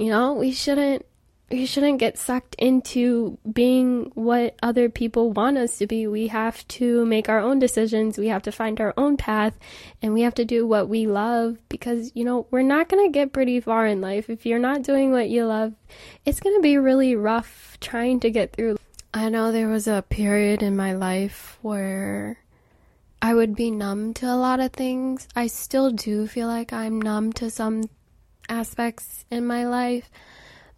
You 0.00 0.08
know, 0.08 0.32
we 0.32 0.52
shouldn't 0.52 1.04
we 1.50 1.66
shouldn't 1.66 1.98
get 1.98 2.16
sucked 2.16 2.54
into 2.56 3.36
being 3.52 4.12
what 4.14 4.54
other 4.62 4.88
people 4.88 5.32
want 5.32 5.58
us 5.58 5.78
to 5.78 5.86
be. 5.86 6.06
We 6.06 6.28
have 6.28 6.66
to 6.68 7.04
make 7.04 7.28
our 7.28 7.40
own 7.40 7.58
decisions. 7.58 8.16
We 8.16 8.28
have 8.28 8.42
to 8.42 8.52
find 8.52 8.80
our 8.80 8.94
own 8.96 9.16
path 9.16 9.58
and 10.00 10.14
we 10.14 10.22
have 10.22 10.34
to 10.34 10.44
do 10.44 10.64
what 10.64 10.88
we 10.88 11.06
love 11.06 11.58
because, 11.68 12.12
you 12.14 12.24
know, 12.24 12.46
we're 12.52 12.62
not 12.62 12.88
going 12.88 13.04
to 13.04 13.12
get 13.12 13.32
pretty 13.32 13.60
far 13.60 13.86
in 13.86 14.00
life. 14.00 14.30
If 14.30 14.46
you're 14.46 14.60
not 14.60 14.82
doing 14.82 15.10
what 15.10 15.28
you 15.28 15.44
love, 15.44 15.74
it's 16.24 16.38
going 16.38 16.56
to 16.56 16.62
be 16.62 16.78
really 16.78 17.16
rough 17.16 17.76
trying 17.80 18.20
to 18.20 18.30
get 18.30 18.52
through. 18.52 18.78
I 19.12 19.28
know 19.28 19.50
there 19.50 19.68
was 19.68 19.88
a 19.88 20.04
period 20.08 20.62
in 20.62 20.76
my 20.76 20.92
life 20.92 21.58
where 21.62 22.38
I 23.20 23.34
would 23.34 23.56
be 23.56 23.72
numb 23.72 24.14
to 24.14 24.26
a 24.26 24.36
lot 24.36 24.60
of 24.60 24.72
things. 24.72 25.26
I 25.34 25.48
still 25.48 25.90
do 25.90 26.28
feel 26.28 26.46
like 26.46 26.72
I'm 26.72 27.02
numb 27.02 27.32
to 27.34 27.50
some 27.50 27.90
aspects 28.48 29.24
in 29.30 29.46
my 29.46 29.66
life 29.66 30.08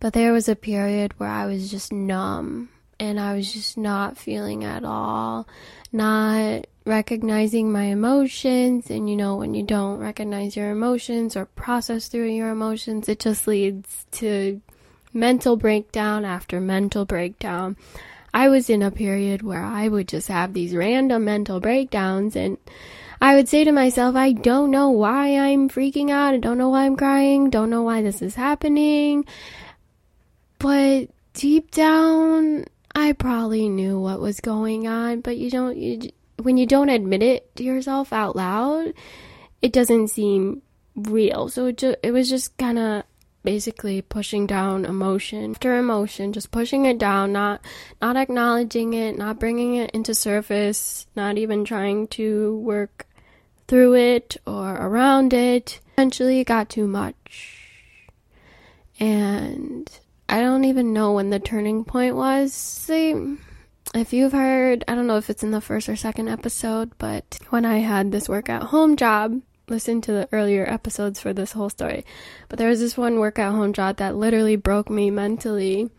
but 0.02 0.14
there 0.14 0.32
was 0.32 0.48
a 0.48 0.56
period 0.56 1.14
where 1.18 1.28
I 1.28 1.46
was 1.46 1.70
just 1.70 1.92
numb 1.92 2.70
and 2.98 3.20
I 3.20 3.36
was 3.36 3.52
just 3.52 3.78
not 3.78 4.18
feeling 4.18 4.64
at 4.64 4.82
all, 4.82 5.46
not 5.92 6.66
recognizing 6.84 7.70
my 7.70 7.84
emotions. 7.84 8.90
And 8.90 9.08
you 9.08 9.14
know, 9.14 9.36
when 9.36 9.54
you 9.54 9.62
don't 9.62 10.00
recognize 10.00 10.56
your 10.56 10.72
emotions 10.72 11.36
or 11.36 11.46
process 11.46 12.08
through 12.08 12.30
your 12.30 12.50
emotions, 12.50 13.08
it 13.08 13.20
just 13.20 13.46
leads 13.46 14.04
to 14.12 14.60
mental 15.12 15.56
breakdown 15.56 16.24
after 16.24 16.60
mental 16.60 17.04
breakdown. 17.04 17.76
I 18.34 18.48
was 18.48 18.68
in 18.68 18.82
a 18.82 18.90
period 18.90 19.42
where 19.42 19.62
I 19.62 19.86
would 19.86 20.08
just 20.08 20.26
have 20.26 20.52
these 20.52 20.74
random 20.74 21.26
mental 21.26 21.60
breakdowns 21.60 22.34
and 22.34 22.58
I 23.20 23.36
would 23.36 23.48
say 23.48 23.62
to 23.62 23.70
myself, 23.70 24.16
I 24.16 24.32
don't 24.32 24.72
know 24.72 24.90
why 24.90 25.38
I'm 25.38 25.68
freaking 25.68 26.10
out. 26.10 26.34
I 26.34 26.38
don't 26.38 26.58
know 26.58 26.70
why 26.70 26.86
I'm 26.86 26.96
crying. 26.96 27.50
Don't 27.50 27.70
know 27.70 27.84
why 27.84 28.02
this 28.02 28.20
is 28.20 28.34
happening. 28.34 29.26
But 30.62 31.10
deep 31.34 31.72
down, 31.72 32.66
I 32.94 33.14
probably 33.14 33.68
knew 33.68 33.98
what 33.98 34.20
was 34.20 34.40
going 34.40 34.86
on, 34.86 35.20
but 35.20 35.36
you 35.36 35.50
don't, 35.50 35.76
you, 35.76 36.10
when 36.40 36.56
you 36.56 36.66
don't 36.66 36.88
admit 36.88 37.20
it 37.20 37.56
to 37.56 37.64
yourself 37.64 38.12
out 38.12 38.36
loud, 38.36 38.94
it 39.60 39.72
doesn't 39.72 40.08
seem 40.08 40.62
real. 40.94 41.48
So 41.48 41.66
it, 41.66 41.78
ju- 41.78 41.96
it 42.04 42.12
was 42.12 42.30
just 42.30 42.56
kind 42.58 42.78
of 42.78 43.02
basically 43.42 44.02
pushing 44.02 44.46
down 44.46 44.84
emotion 44.84 45.50
after 45.50 45.76
emotion, 45.76 46.32
just 46.32 46.52
pushing 46.52 46.84
it 46.84 46.96
down, 46.96 47.32
not 47.32 47.60
not 48.00 48.16
acknowledging 48.16 48.94
it, 48.94 49.18
not 49.18 49.40
bringing 49.40 49.74
it 49.74 49.90
into 49.90 50.14
surface, 50.14 51.08
not 51.16 51.38
even 51.38 51.64
trying 51.64 52.06
to 52.06 52.56
work 52.58 53.08
through 53.66 53.96
it 53.96 54.36
or 54.46 54.76
around 54.76 55.34
it. 55.34 55.80
Eventually, 55.94 56.38
it 56.38 56.44
got 56.44 56.68
too 56.68 56.86
much. 56.86 57.58
And 59.00 59.90
I 60.32 60.40
don't 60.40 60.64
even 60.64 60.94
know 60.94 61.12
when 61.12 61.28
the 61.28 61.38
turning 61.38 61.84
point 61.84 62.16
was. 62.16 62.54
See, 62.54 63.36
if 63.94 64.14
you've 64.14 64.32
heard, 64.32 64.82
I 64.88 64.94
don't 64.94 65.06
know 65.06 65.18
if 65.18 65.28
it's 65.28 65.42
in 65.42 65.50
the 65.50 65.60
first 65.60 65.90
or 65.90 65.94
second 65.94 66.28
episode, 66.28 66.92
but 66.96 67.38
when 67.50 67.66
I 67.66 67.80
had 67.80 68.10
this 68.10 68.30
work 68.30 68.48
at 68.48 68.62
home 68.62 68.96
job, 68.96 69.42
listen 69.68 70.00
to 70.00 70.12
the 70.12 70.28
earlier 70.32 70.64
episodes 70.66 71.20
for 71.20 71.34
this 71.34 71.52
whole 71.52 71.68
story. 71.68 72.06
But 72.48 72.58
there 72.58 72.70
was 72.70 72.80
this 72.80 72.96
one 72.96 73.18
work 73.18 73.38
at 73.38 73.52
home 73.52 73.74
job 73.74 73.98
that 73.98 74.16
literally 74.16 74.56
broke 74.56 74.88
me 74.88 75.10
mentally. 75.10 75.90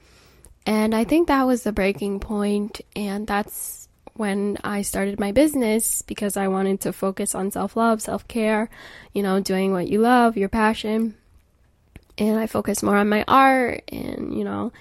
And 0.66 0.96
I 0.96 1.04
think 1.04 1.28
that 1.28 1.46
was 1.46 1.62
the 1.62 1.72
breaking 1.72 2.20
point, 2.20 2.82
and 2.96 3.28
that's 3.28 3.88
when 4.14 4.58
I 4.64 4.82
started 4.82 5.20
my 5.20 5.32
business 5.32 6.02
because 6.02 6.38
I 6.38 6.48
wanted 6.48 6.82
to 6.82 6.92
focus 6.92 7.36
on 7.36 7.52
self 7.52 7.76
love, 7.76 8.02
self 8.02 8.28
care, 8.28 8.72
you 9.14 9.22
know, 9.22 9.42
doing 9.42 9.74
what 9.74 9.90
you 9.90 10.00
love, 10.00 10.38
your 10.38 10.50
passion 10.50 11.14
and 12.18 12.38
I 12.40 12.48
focus 12.48 12.84
more 12.84 12.98
on 12.98 13.10
my 13.10 13.24
art 13.28 13.84
and 13.90 14.38
you 14.38 14.44
know 14.44 14.72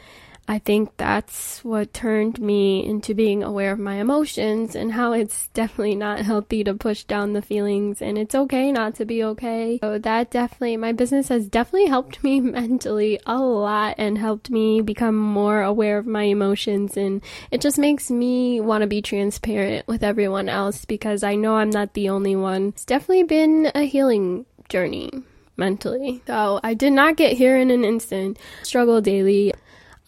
I 0.49 0.59
think 0.59 0.97
that's 0.97 1.63
what 1.65 1.95
turned 1.95 2.41
me 2.41 2.85
into 2.85 3.15
being 3.15 3.45
aware 3.45 3.73
of 3.73 3.79
my 3.79 3.95
emotions 3.95 4.75
and 4.75 4.93
how 4.93 5.13
it's 5.13 5.47
definitely 5.55 5.95
not 5.95 6.21
healthy 6.21 6.65
to 6.65 6.75
push 6.75 7.05
down 7.05 7.33
the 7.33 7.43
feelings 7.43 8.03
and 8.03 8.19
it's 8.19 8.35
okay 8.35 8.73
not 8.73 8.97
to 8.97 9.05
be 9.05 9.23
okay. 9.23 9.79
So 9.81 9.99
that 9.99 10.31
definitely, 10.31 10.77
my 10.77 10.93
business 10.93 11.29
has 11.29 11.47
definitely 11.49 11.89
helped 11.89 12.23
me 12.25 12.41
mentally 12.41 13.21
a 13.25 13.39
lot 13.39 13.95
and 13.99 14.19
helped 14.19 14.51
me 14.51 14.81
become 14.81 15.17
more 15.17 15.63
aware 15.63 15.99
of 15.99 16.07
my 16.07 16.25
emotions 16.25 16.97
and 16.97 17.23
it 17.51 17.61
just 17.61 17.79
makes 17.79 18.11
me 18.11 18.61
want 18.61 18.83
to 18.83 18.89
be 18.89 19.01
transparent 19.01 19.87
with 19.87 20.03
everyone 20.03 20.49
else 20.49 20.85
because 20.85 21.23
I 21.23 21.37
know 21.37 21.55
I'm 21.55 21.71
not 21.71 21.95
the 21.95 22.09
only 22.09 22.35
one. 22.35 22.69
It's 22.69 22.85
definitely 22.85 23.25
been 23.25 23.71
a 23.75 23.85
healing 23.85 24.45
journey 24.69 25.23
mentally. 25.57 26.23
So 26.27 26.61
I 26.63 26.75
did 26.75 26.93
not 26.93 27.17
get 27.17 27.37
here 27.37 27.57
in 27.57 27.71
an 27.71 27.85
instant. 27.85 28.39
Struggle 28.63 29.01
daily. 29.01 29.53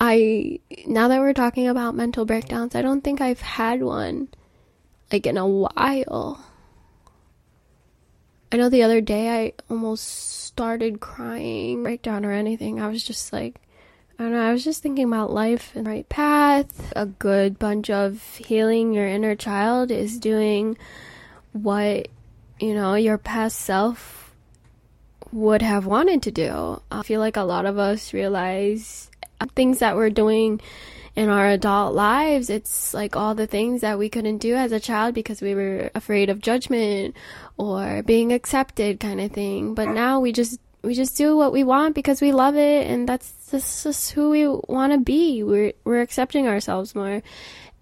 I 0.00 0.60
now 0.86 1.08
that 1.08 1.20
we're 1.20 1.34
talking 1.34 1.68
about 1.68 1.94
mental 1.94 2.24
breakdowns, 2.24 2.74
I 2.74 2.82
don't 2.82 3.02
think 3.02 3.20
I've 3.20 3.40
had 3.40 3.82
one 3.82 4.28
like 5.12 5.26
in 5.26 5.36
a 5.36 5.46
while. 5.46 6.44
I 8.50 8.56
know 8.56 8.68
the 8.68 8.82
other 8.82 9.00
day 9.00 9.44
I 9.44 9.52
almost 9.68 10.44
started 10.44 11.00
crying, 11.00 11.82
breakdown 11.82 12.24
or 12.24 12.32
anything. 12.32 12.80
I 12.80 12.88
was 12.88 13.02
just 13.02 13.32
like 13.32 13.60
I 14.18 14.22
don't 14.22 14.32
know, 14.32 14.48
I 14.48 14.52
was 14.52 14.62
just 14.62 14.80
thinking 14.80 15.06
about 15.06 15.32
life 15.32 15.72
and 15.74 15.86
right 15.86 16.08
path. 16.08 16.92
A 16.94 17.06
good 17.06 17.58
bunch 17.58 17.90
of 17.90 18.22
healing 18.36 18.92
your 18.92 19.08
inner 19.08 19.34
child 19.34 19.90
is 19.90 20.20
doing 20.20 20.78
what, 21.52 22.08
you 22.60 22.74
know, 22.74 22.94
your 22.94 23.18
past 23.18 23.58
self 23.58 24.23
would 25.34 25.62
have 25.62 25.84
wanted 25.84 26.22
to 26.22 26.30
do. 26.30 26.80
I 26.90 27.02
feel 27.02 27.20
like 27.20 27.36
a 27.36 27.42
lot 27.42 27.66
of 27.66 27.76
us 27.76 28.14
realize 28.14 29.10
things 29.56 29.80
that 29.80 29.96
we're 29.96 30.10
doing 30.10 30.60
in 31.16 31.28
our 31.28 31.48
adult 31.48 31.94
lives, 31.94 32.50
it's 32.50 32.94
like 32.94 33.14
all 33.16 33.34
the 33.34 33.46
things 33.46 33.82
that 33.82 33.98
we 33.98 34.08
couldn't 34.08 34.38
do 34.38 34.54
as 34.54 34.72
a 34.72 34.80
child 34.80 35.14
because 35.14 35.40
we 35.40 35.54
were 35.54 35.90
afraid 35.94 36.28
of 36.28 36.40
judgment 36.40 37.14
or 37.56 38.02
being 38.02 38.32
accepted 38.32 38.98
kind 38.98 39.20
of 39.20 39.30
thing. 39.30 39.74
But 39.74 39.90
now 39.90 40.20
we 40.20 40.32
just 40.32 40.58
we 40.82 40.94
just 40.94 41.16
do 41.16 41.36
what 41.36 41.52
we 41.52 41.64
want 41.64 41.94
because 41.94 42.20
we 42.20 42.32
love 42.32 42.56
it 42.56 42.86
and 42.88 43.08
that's 43.08 43.50
just 43.50 44.10
who 44.10 44.30
we 44.30 44.48
want 44.48 44.92
to 44.92 44.98
be. 44.98 45.42
We're 45.42 45.72
we're 45.84 46.00
accepting 46.00 46.48
ourselves 46.48 46.94
more 46.94 47.22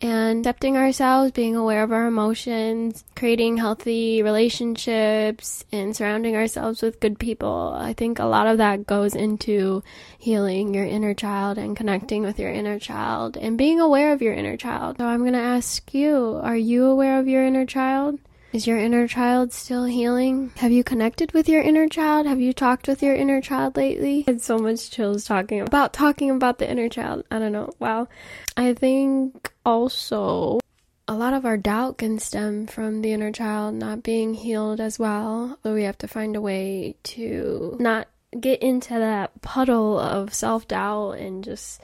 and 0.02 0.44
accepting 0.44 0.76
ourselves, 0.76 1.30
being 1.30 1.54
aware 1.54 1.85
of 1.85 1.92
our 1.92 2.06
emotions, 2.06 3.04
creating 3.14 3.56
healthy 3.56 4.21
relationships, 4.23 5.64
and 5.71 5.94
surrounding 5.97 6.35
ourselves 6.35 6.82
with 6.82 6.99
good 6.99 7.21
people. 7.21 7.73
I 7.78 7.92
think 7.92 8.18
a 8.18 8.25
lot 8.25 8.49
of 8.49 8.59
that 8.59 8.87
goes 8.87 9.14
into 9.14 9.85
healing 10.18 10.75
your 10.75 10.85
inner 10.85 11.14
child 11.14 11.56
and 11.56 11.76
connecting 11.76 12.23
with 12.23 12.40
your 12.40 12.50
inner 12.50 12.80
child 12.80 13.37
and 13.37 13.56
being 13.56 13.78
aware 13.78 14.12
of 14.12 14.21
your 14.21 14.35
inner 14.35 14.56
child. 14.56 14.99
So 14.99 15.06
I'm 15.06 15.21
going 15.21 15.35
to 15.35 15.38
ask 15.38 15.94
you, 15.94 16.40
are 16.42 16.56
you 16.56 16.87
aware 16.87 17.21
of 17.21 17.28
your 17.28 17.47
inner 17.47 17.64
child? 17.64 18.18
Is 18.52 18.66
your 18.66 18.76
inner 18.76 19.09
child 19.09 19.50
still 19.50 19.85
healing? 19.85 20.52
Have 20.56 20.73
you 20.73 20.85
connected 20.85 21.32
with 21.32 21.49
your 21.49 21.62
inner 21.62 21.88
child? 21.88 22.26
Have 22.26 22.38
you 22.38 22.52
talked 22.52 22.87
with 22.87 23.02
your 23.02 23.14
inner 23.14 23.40
child 23.40 23.78
lately? 23.78 24.25
I 24.28 24.32
had 24.32 24.42
so 24.42 24.59
much 24.59 24.90
chills 24.90 25.25
talking 25.25 25.62
about 25.62 25.94
talking 25.94 26.30
about 26.30 26.59
the 26.59 26.71
inner 26.71 26.90
child. 26.90 27.25
I 27.30 27.38
don't 27.38 27.52
know. 27.52 27.71
Wow. 27.78 28.09
I 28.54 28.75
think 28.75 29.50
also 29.64 30.61
a 31.09 31.14
lot 31.14 31.32
of 31.32 31.47
our 31.47 31.56
doubt 31.56 31.97
can 31.97 32.18
stem 32.18 32.66
from 32.66 33.00
the 33.00 33.12
inner 33.12 33.32
child 33.32 33.75
not 33.75 34.02
being 34.02 34.35
healed 34.35 34.80
as 34.80 34.99
well. 34.99 35.59
So 35.62 35.73
we 35.73 35.85
have 35.85 35.97
to 35.99 36.06
find 36.06 36.37
a 36.37 36.40
way 36.42 36.97
to 37.04 37.78
not 37.80 38.06
get 38.38 38.62
into 38.62 38.92
that 38.92 39.40
puddle 39.40 39.99
of 39.99 40.35
self 40.35 40.68
doubt 40.68 41.12
and 41.12 41.42
just 41.42 41.80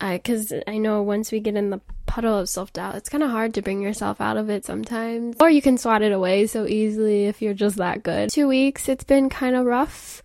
because 0.00 0.52
I, 0.52 0.64
I 0.66 0.78
know 0.78 1.00
once 1.02 1.30
we 1.30 1.38
get 1.38 1.54
in 1.54 1.70
the 1.70 1.80
puddle 2.12 2.38
of 2.38 2.46
self 2.46 2.70
doubt, 2.74 2.94
it's 2.94 3.08
kind 3.08 3.24
of 3.24 3.30
hard 3.30 3.54
to 3.54 3.62
bring 3.62 3.80
yourself 3.80 4.20
out 4.20 4.36
of 4.36 4.50
it 4.50 4.66
sometimes. 4.66 5.34
Or 5.40 5.48
you 5.48 5.62
can 5.62 5.78
swat 5.78 6.02
it 6.02 6.12
away 6.12 6.46
so 6.46 6.66
easily 6.66 7.24
if 7.24 7.40
you're 7.40 7.54
just 7.54 7.76
that 7.76 8.02
good. 8.02 8.28
Two 8.28 8.48
weeks, 8.48 8.86
it's 8.90 9.04
been 9.04 9.30
kind 9.30 9.56
of 9.56 9.64
rough 9.64 10.22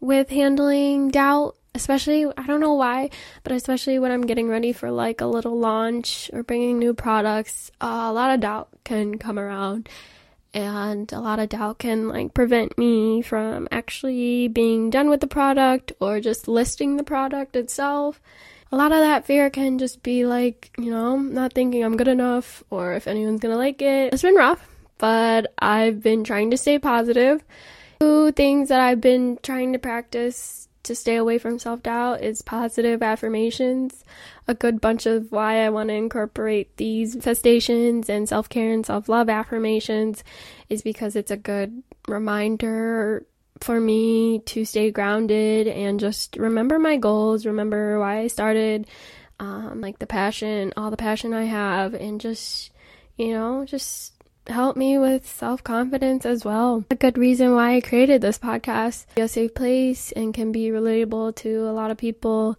with 0.00 0.30
handling 0.30 1.10
doubt, 1.10 1.54
especially, 1.74 2.24
I 2.24 2.46
don't 2.46 2.60
know 2.60 2.72
why, 2.72 3.10
but 3.42 3.52
especially 3.52 3.98
when 3.98 4.10
I'm 4.10 4.24
getting 4.24 4.48
ready 4.48 4.72
for 4.72 4.90
like 4.90 5.20
a 5.20 5.26
little 5.26 5.58
launch 5.58 6.30
or 6.32 6.42
bringing 6.42 6.78
new 6.78 6.94
products, 6.94 7.70
uh, 7.78 8.06
a 8.08 8.12
lot 8.14 8.32
of 8.32 8.40
doubt 8.40 8.70
can 8.84 9.18
come 9.18 9.38
around. 9.38 9.90
And 10.54 11.12
a 11.12 11.20
lot 11.20 11.40
of 11.40 11.50
doubt 11.50 11.78
can 11.78 12.08
like 12.08 12.32
prevent 12.32 12.78
me 12.78 13.20
from 13.20 13.68
actually 13.70 14.48
being 14.48 14.88
done 14.88 15.10
with 15.10 15.20
the 15.20 15.26
product 15.26 15.92
or 16.00 16.20
just 16.20 16.48
listing 16.48 16.96
the 16.96 17.04
product 17.04 17.54
itself 17.54 18.18
a 18.70 18.76
lot 18.76 18.92
of 18.92 18.98
that 18.98 19.24
fear 19.24 19.50
can 19.50 19.78
just 19.78 20.02
be 20.02 20.26
like, 20.26 20.70
you 20.78 20.90
know, 20.90 21.16
not 21.16 21.52
thinking 21.52 21.82
I'm 21.82 21.96
good 21.96 22.08
enough 22.08 22.62
or 22.70 22.92
if 22.94 23.06
anyone's 23.06 23.40
gonna 23.40 23.56
like 23.56 23.80
it. 23.80 24.12
It's 24.12 24.22
been 24.22 24.34
rough, 24.34 24.66
but 24.98 25.52
I've 25.58 26.02
been 26.02 26.24
trying 26.24 26.50
to 26.50 26.56
stay 26.56 26.78
positive. 26.78 27.42
Two 28.00 28.32
things 28.32 28.68
that 28.68 28.80
I've 28.80 29.00
been 29.00 29.38
trying 29.42 29.72
to 29.72 29.78
practice 29.78 30.68
to 30.84 30.94
stay 30.94 31.16
away 31.16 31.38
from 31.38 31.58
self 31.58 31.82
doubt 31.82 32.22
is 32.22 32.42
positive 32.42 33.02
affirmations. 33.02 34.04
A 34.46 34.54
good 34.54 34.80
bunch 34.80 35.06
of 35.06 35.32
why 35.32 35.64
I 35.64 35.70
want 35.70 35.88
to 35.88 35.94
incorporate 35.94 36.76
these 36.76 37.14
manifestations 37.14 38.08
and 38.08 38.28
self 38.28 38.48
care 38.48 38.72
and 38.72 38.84
self 38.84 39.08
love 39.08 39.28
affirmations 39.28 40.22
is 40.68 40.82
because 40.82 41.16
it's 41.16 41.30
a 41.30 41.36
good 41.36 41.82
reminder 42.06 43.26
for 43.60 43.80
me 43.80 44.40
to 44.46 44.64
stay 44.64 44.90
grounded 44.90 45.68
and 45.68 46.00
just 46.00 46.36
remember 46.36 46.78
my 46.78 46.96
goals, 46.96 47.46
remember 47.46 47.98
why 47.98 48.20
I 48.20 48.26
started, 48.28 48.86
um, 49.40 49.80
like 49.80 49.98
the 49.98 50.06
passion, 50.06 50.72
all 50.76 50.90
the 50.90 50.96
passion 50.96 51.32
I 51.32 51.44
have, 51.44 51.94
and 51.94 52.20
just, 52.20 52.70
you 53.16 53.32
know, 53.32 53.64
just 53.64 54.12
help 54.46 54.76
me 54.76 54.98
with 54.98 55.26
self 55.26 55.62
confidence 55.62 56.24
as 56.24 56.44
well. 56.44 56.84
A 56.90 56.96
good 56.96 57.18
reason 57.18 57.54
why 57.54 57.76
I 57.76 57.80
created 57.80 58.20
this 58.20 58.38
podcast, 58.38 59.06
a 59.16 59.28
safe 59.28 59.54
place 59.54 60.12
and 60.12 60.32
can 60.34 60.52
be 60.52 60.68
relatable 60.68 61.36
to 61.36 61.68
a 61.68 61.72
lot 61.72 61.90
of 61.90 61.98
people. 61.98 62.56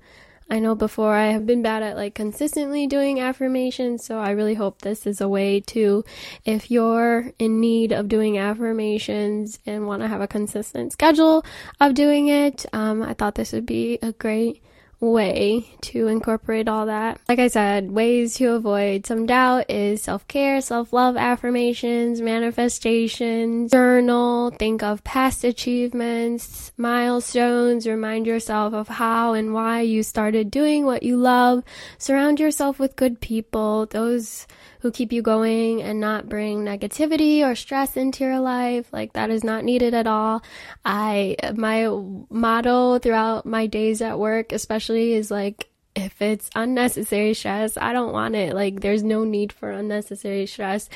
I 0.50 0.60
know 0.60 0.74
before 0.74 1.14
I 1.14 1.28
have 1.28 1.46
been 1.46 1.62
bad 1.62 1.84
at 1.84 1.96
like 1.96 2.16
consistently 2.16 2.88
doing 2.88 3.20
affirmations, 3.20 4.04
so 4.04 4.18
I 4.18 4.32
really 4.32 4.56
hope 4.56 4.82
this 4.82 5.06
is 5.06 5.22
a 5.22 5.30
way 5.30 5.60
to, 5.68 6.04
if 6.44 6.72
you're 6.72 7.32
in 7.38 7.60
need 7.60 7.92
of 7.92 8.08
doing 8.08 8.38
affirmations 8.38 9.60
and 9.68 9.86
want 9.86 10.02
to 10.02 10.08
have 10.08 10.22
a 10.22 10.28
consistent 10.28 10.92
schedule 10.92 11.46
of 11.80 11.94
doing 11.94 12.30
it, 12.30 12.66
um, 12.74 13.04
I 13.04 13.14
thought 13.14 13.36
this 13.36 13.54
would 13.54 13.68
be 13.68 14.00
a 14.02 14.12
great 14.14 14.64
way 15.00 15.66
to 15.82 16.08
incorporate 16.08 16.68
all 16.68 16.86
that. 16.88 17.20
Like 17.30 17.40
I 17.40 17.48
said, 17.48 17.92
ways 17.92 18.36
to 18.36 18.54
avoid 18.54 19.06
some 19.06 19.26
doubt 19.26 19.70
is 19.70 20.02
self 20.02 20.28
care, 20.28 20.62
self 20.62 20.92
love 20.92 21.16
affirmations, 21.16 22.22
manifestations, 22.22 23.72
journal, 23.72 24.52
think 24.52 24.84
of 24.84 25.04
past 25.04 25.44
achievements, 25.44 26.72
milestones, 26.78 27.88
remind 27.88 28.28
yourself 28.28 28.74
of 28.74 28.88
how 28.88 29.34
and 29.34 29.54
why 29.54 29.82
you 29.82 30.04
started 30.04 30.52
doing 30.52 30.86
what 30.86 31.04
you 31.04 31.18
love, 31.18 31.64
surround 31.98 32.40
yourself 32.40 32.80
with 32.80 32.96
good 32.96 33.22
people. 33.22 33.86
Those 33.86 34.48
who 34.80 34.92
keep 34.92 35.12
you 35.12 35.22
going 35.22 35.82
and 35.82 36.00
not 36.00 36.30
bring 36.30 36.64
negativity 36.64 37.42
or 37.44 37.56
stress 37.56 37.98
into 37.98 38.24
your 38.24 38.40
life. 38.40 38.92
Like 38.92 39.14
that 39.14 39.30
is 39.30 39.44
not 39.44 39.64
needed 39.64 39.94
at 39.94 40.08
all. 40.08 40.42
I, 40.86 41.36
my 41.56 41.88
motto 42.30 43.00
throughout 43.00 43.46
my 43.46 43.68
days 43.68 44.02
at 44.02 44.20
work, 44.20 44.52
especially 44.52 45.14
is 45.14 45.30
like, 45.30 45.70
if 45.96 46.22
it's 46.22 46.50
unnecessary 46.56 47.34
stress, 47.34 47.76
I 47.76 47.92
don't 47.92 48.14
want 48.14 48.36
it. 48.36 48.54
Like, 48.54 48.80
there's 48.80 49.04
no 49.04 49.26
need 49.26 49.52
for 49.52 49.72
unnecessary 49.72 50.46
stress. 50.46 50.88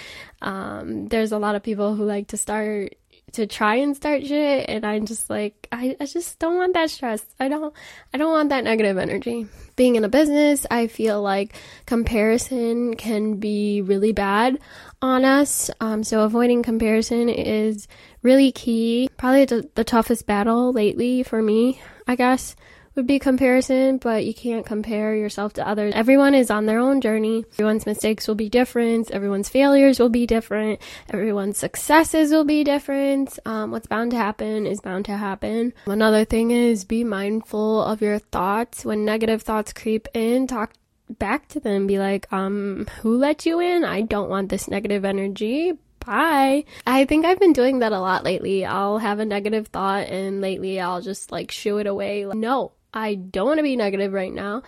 Um, 0.41 1.07
there's 1.07 1.31
a 1.31 1.39
lot 1.39 1.55
of 1.55 1.63
people 1.63 1.95
who 1.95 2.05
like 2.05 2.27
to 2.27 2.37
start 2.37 2.95
to 3.31 3.47
try 3.47 3.75
and 3.75 3.95
start 3.95 4.25
shit 4.25 4.69
and 4.69 4.85
I'm 4.85 5.05
just 5.05 5.29
like 5.29 5.67
I, 5.71 5.95
I 5.99 6.05
just 6.05 6.37
don't 6.39 6.57
want 6.57 6.73
that 6.75 6.91
stress. 6.91 7.25
I 7.39 7.47
don't 7.47 7.73
I 8.13 8.17
don't 8.17 8.31
want 8.31 8.49
that 8.49 8.63
negative 8.63 8.97
energy. 8.97 9.47
Being 9.75 9.95
in 9.95 10.03
a 10.03 10.09
business, 10.09 10.67
I 10.69 10.87
feel 10.87 11.21
like 11.21 11.55
comparison 11.87 12.95
can 12.95 13.37
be 13.37 13.81
really 13.81 14.11
bad 14.11 14.59
on 15.01 15.25
us. 15.25 15.71
Um, 15.79 16.03
so 16.03 16.21
avoiding 16.21 16.61
comparison 16.61 17.27
is 17.27 17.87
really 18.21 18.51
key. 18.51 19.09
Probably 19.17 19.45
the, 19.45 19.67
the 19.73 19.83
toughest 19.83 20.27
battle 20.27 20.71
lately 20.71 21.23
for 21.23 21.41
me, 21.41 21.81
I 22.07 22.15
guess 22.15 22.55
would 22.95 23.07
be 23.07 23.19
comparison, 23.19 23.97
but 23.97 24.25
you 24.25 24.33
can't 24.33 24.65
compare 24.65 25.15
yourself 25.15 25.53
to 25.53 25.67
others. 25.67 25.93
Everyone 25.95 26.35
is 26.35 26.51
on 26.51 26.65
their 26.65 26.79
own 26.79 27.01
journey. 27.01 27.45
Everyone's 27.53 27.85
mistakes 27.85 28.27
will 28.27 28.35
be 28.35 28.49
different. 28.49 29.11
Everyone's 29.11 29.49
failures 29.49 29.99
will 29.99 30.09
be 30.09 30.27
different. 30.27 30.79
Everyone's 31.09 31.57
successes 31.57 32.31
will 32.31 32.45
be 32.45 32.63
different. 32.63 33.39
Um, 33.45 33.71
what's 33.71 33.87
bound 33.87 34.11
to 34.11 34.17
happen 34.17 34.67
is 34.67 34.81
bound 34.81 35.05
to 35.05 35.17
happen. 35.17 35.73
Another 35.85 36.25
thing 36.25 36.51
is 36.51 36.85
be 36.85 37.03
mindful 37.03 37.83
of 37.83 38.01
your 38.01 38.19
thoughts. 38.19 38.85
When 38.85 39.05
negative 39.05 39.41
thoughts 39.41 39.73
creep 39.73 40.07
in, 40.13 40.47
talk 40.47 40.73
back 41.09 41.47
to 41.49 41.59
them. 41.59 41.87
Be 41.87 41.99
like, 41.99 42.31
um, 42.31 42.87
who 43.01 43.17
let 43.17 43.45
you 43.45 43.59
in? 43.59 43.83
I 43.83 44.01
don't 44.01 44.29
want 44.29 44.49
this 44.49 44.67
negative 44.67 45.05
energy 45.05 45.73
bye. 46.05 46.65
I 46.85 47.05
think 47.05 47.25
I've 47.25 47.39
been 47.39 47.53
doing 47.53 47.79
that 47.79 47.91
a 47.91 47.99
lot 47.99 48.23
lately. 48.23 48.65
I'll 48.65 48.97
have 48.97 49.19
a 49.19 49.25
negative 49.25 49.67
thought 49.67 50.07
and 50.07 50.41
lately 50.41 50.79
I'll 50.79 51.01
just 51.01 51.31
like 51.31 51.51
shoo 51.51 51.77
it 51.77 51.87
away. 51.87 52.25
Like, 52.25 52.37
no, 52.37 52.73
I 52.93 53.15
don't 53.15 53.47
want 53.47 53.57
to 53.57 53.63
be 53.63 53.75
negative 53.75 54.13
right 54.13 54.33
now. 54.33 54.63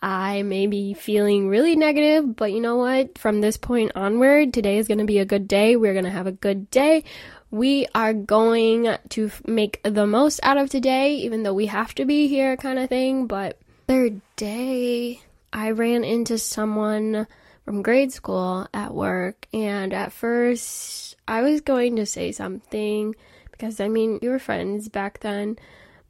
I 0.00 0.42
may 0.42 0.68
be 0.68 0.94
feeling 0.94 1.48
really 1.48 1.74
negative, 1.74 2.36
but 2.36 2.52
you 2.52 2.60
know 2.60 2.76
what? 2.76 3.18
From 3.18 3.40
this 3.40 3.56
point 3.56 3.92
onward, 3.96 4.54
today 4.54 4.78
is 4.78 4.86
going 4.86 4.98
to 4.98 5.04
be 5.04 5.18
a 5.18 5.24
good 5.24 5.48
day. 5.48 5.76
We're 5.76 5.92
going 5.92 6.04
to 6.04 6.10
have 6.10 6.28
a 6.28 6.32
good 6.32 6.70
day. 6.70 7.04
We 7.50 7.86
are 7.94 8.12
going 8.12 8.96
to 9.08 9.30
make 9.46 9.80
the 9.82 10.06
most 10.06 10.38
out 10.42 10.56
of 10.56 10.70
today, 10.70 11.16
even 11.16 11.42
though 11.42 11.54
we 11.54 11.66
have 11.66 11.94
to 11.96 12.04
be 12.04 12.28
here, 12.28 12.56
kind 12.56 12.78
of 12.78 12.88
thing. 12.88 13.26
But 13.26 13.58
third 13.88 14.20
day, 14.36 15.20
I 15.52 15.70
ran 15.72 16.04
into 16.04 16.38
someone 16.38 17.26
from 17.64 17.82
grade 17.82 18.12
school 18.12 18.68
at 18.72 18.94
work, 18.94 19.46
and 19.52 19.92
at 19.92 20.12
first, 20.12 21.16
I 21.26 21.42
was 21.42 21.60
going 21.60 21.96
to 21.96 22.06
say 22.06 22.32
something 22.32 23.16
because 23.50 23.80
I 23.80 23.88
mean, 23.88 24.20
we 24.22 24.28
were 24.28 24.38
friends 24.38 24.88
back 24.88 25.20
then 25.20 25.58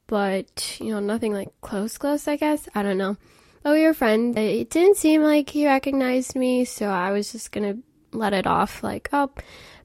but 0.09 0.77
you 0.81 0.89
know, 0.91 0.99
nothing 0.99 1.33
like 1.33 1.49
close, 1.61 1.97
close, 1.97 2.27
I 2.27 2.35
guess. 2.35 2.67
I 2.73 2.81
don't 2.81 2.97
know. 2.97 3.15
But 3.61 3.73
we 3.73 3.83
were 3.83 3.93
friends. 3.93 4.35
It 4.37 4.71
didn't 4.71 4.97
seem 4.97 5.21
like 5.21 5.49
he 5.51 5.67
recognized 5.67 6.35
me, 6.35 6.65
so 6.65 6.87
I 6.87 7.11
was 7.11 7.31
just 7.31 7.51
gonna 7.51 7.77
let 8.11 8.33
it 8.33 8.47
off 8.47 8.83
like, 8.83 9.07
oh, 9.13 9.29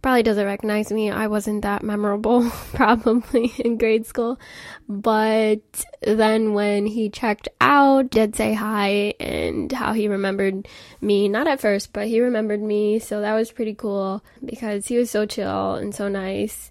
probably 0.00 0.22
doesn't 0.22 0.46
recognize 0.46 0.90
me. 0.90 1.10
I 1.10 1.26
wasn't 1.26 1.62
that 1.62 1.82
memorable, 1.82 2.48
probably 2.72 3.52
in 3.58 3.76
grade 3.76 4.06
school. 4.06 4.40
But 4.88 5.84
then 6.00 6.54
when 6.54 6.86
he 6.86 7.10
checked 7.10 7.48
out, 7.60 8.10
did 8.10 8.34
say 8.34 8.54
hi 8.54 9.14
and 9.20 9.70
how 9.70 9.92
he 9.92 10.08
remembered 10.08 10.68
me. 11.02 11.28
Not 11.28 11.46
at 11.46 11.60
first, 11.60 11.92
but 11.92 12.06
he 12.06 12.20
remembered 12.20 12.62
me. 12.62 12.98
So 12.98 13.20
that 13.20 13.34
was 13.34 13.52
pretty 13.52 13.74
cool 13.74 14.24
because 14.42 14.86
he 14.86 14.96
was 14.96 15.10
so 15.10 15.26
chill 15.26 15.74
and 15.74 15.94
so 15.94 16.08
nice. 16.08 16.70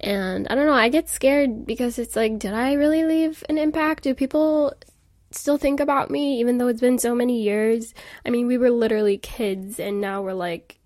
And 0.00 0.48
I 0.48 0.54
don't 0.54 0.66
know, 0.66 0.72
I 0.72 0.88
get 0.88 1.08
scared 1.08 1.66
because 1.66 1.98
it's 1.98 2.16
like, 2.16 2.38
did 2.38 2.54
I 2.54 2.72
really 2.72 3.04
leave 3.04 3.44
an 3.48 3.58
impact? 3.58 4.04
Do 4.04 4.14
people 4.14 4.72
still 5.30 5.58
think 5.58 5.78
about 5.78 6.10
me 6.10 6.40
even 6.40 6.58
though 6.58 6.68
it's 6.68 6.80
been 6.80 6.98
so 6.98 7.14
many 7.14 7.42
years? 7.42 7.94
I 8.24 8.30
mean, 8.30 8.46
we 8.46 8.58
were 8.58 8.70
literally 8.70 9.18
kids 9.18 9.78
and 9.78 10.00
now 10.00 10.22
we're 10.22 10.32
like 10.32 10.78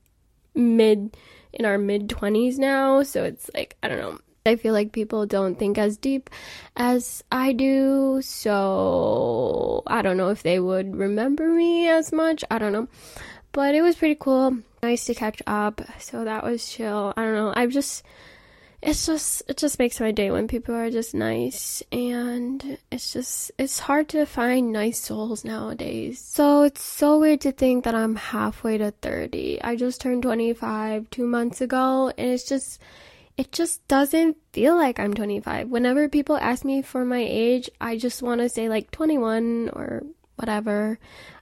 mid 0.55 1.17
in 1.53 1.65
our 1.65 1.79
mid 1.79 2.09
20s 2.09 2.59
now, 2.59 3.03
so 3.05 3.25
it's 3.25 3.49
like, 3.55 3.77
I 3.83 3.89
don't 3.89 3.99
know. 3.99 4.19
I 4.47 4.57
feel 4.57 4.75
like 4.75 4.93
people 4.93 5.25
don't 5.25 5.59
think 5.59 5.79
as 5.79 5.97
deep 5.97 6.29
as 6.77 7.25
I 7.33 7.53
do, 7.53 8.21
so 8.23 9.83
I 9.87 10.03
don't 10.03 10.19
know 10.19 10.29
if 10.29 10.43
they 10.43 10.61
would 10.61 10.95
remember 10.95 11.49
me 11.49 11.89
as 11.89 12.13
much. 12.13 12.45
I 12.51 12.59
don't 12.59 12.73
know. 12.73 12.89
But 13.53 13.75
it 13.75 13.81
was 13.81 13.97
pretty 13.97 14.17
cool. 14.17 14.59
Nice 14.83 15.07
to 15.07 15.15
catch 15.15 15.41
up. 15.47 15.81
So 15.99 16.25
that 16.25 16.45
was 16.45 16.69
chill. 16.69 17.15
I 17.17 17.23
don't 17.23 17.35
know. 17.35 17.55
I've 17.57 17.71
just 17.71 18.03
it's 18.85 19.07
just 19.07 19.43
it 19.49 19.57
just 19.57 19.79
makes 19.79 19.99
my 19.99 20.13
day 20.13 20.31
when 20.31 20.47
people 20.47 20.75
are 20.75 20.91
just 20.91 21.15
nice 21.15 21.83
and 21.91 22.77
it's 22.93 23.13
just 23.13 23.51
it's 23.59 23.79
hard 23.79 24.09
to 24.11 24.27
find 24.27 24.73
nice 24.73 25.01
souls 25.01 25.45
nowadays. 25.45 26.21
So 26.21 26.63
it's 26.63 26.83
so 26.83 27.19
weird 27.19 27.41
to 27.43 27.53
think 27.53 27.85
that 27.85 27.95
i'm 27.95 28.17
halfway 28.17 28.77
to 28.79 28.91
30 28.91 29.63
i 29.63 29.75
just 29.75 30.01
turned 30.01 30.23
25 30.23 31.09
two 31.11 31.27
months 31.27 31.61
ago 31.61 32.13
and 32.19 32.31
it's 32.31 32.45
just 32.45 32.81
it 33.37 33.51
just 33.53 33.87
doesn't 33.89 34.37
feel 34.53 34.77
like 34.77 35.01
i'm 35.01 35.15
25 35.15 35.69
whenever 35.69 36.09
people 36.09 36.37
ask 36.37 36.65
me 36.65 36.83
for 36.83 37.05
my 37.05 37.25
age 37.27 37.71
i 37.81 37.97
just 37.97 38.23
want 38.23 38.41
to 38.41 38.49
say 38.49 38.69
like 38.69 38.91
21 38.91 39.71
or 39.73 40.03
whatever. 40.37 40.99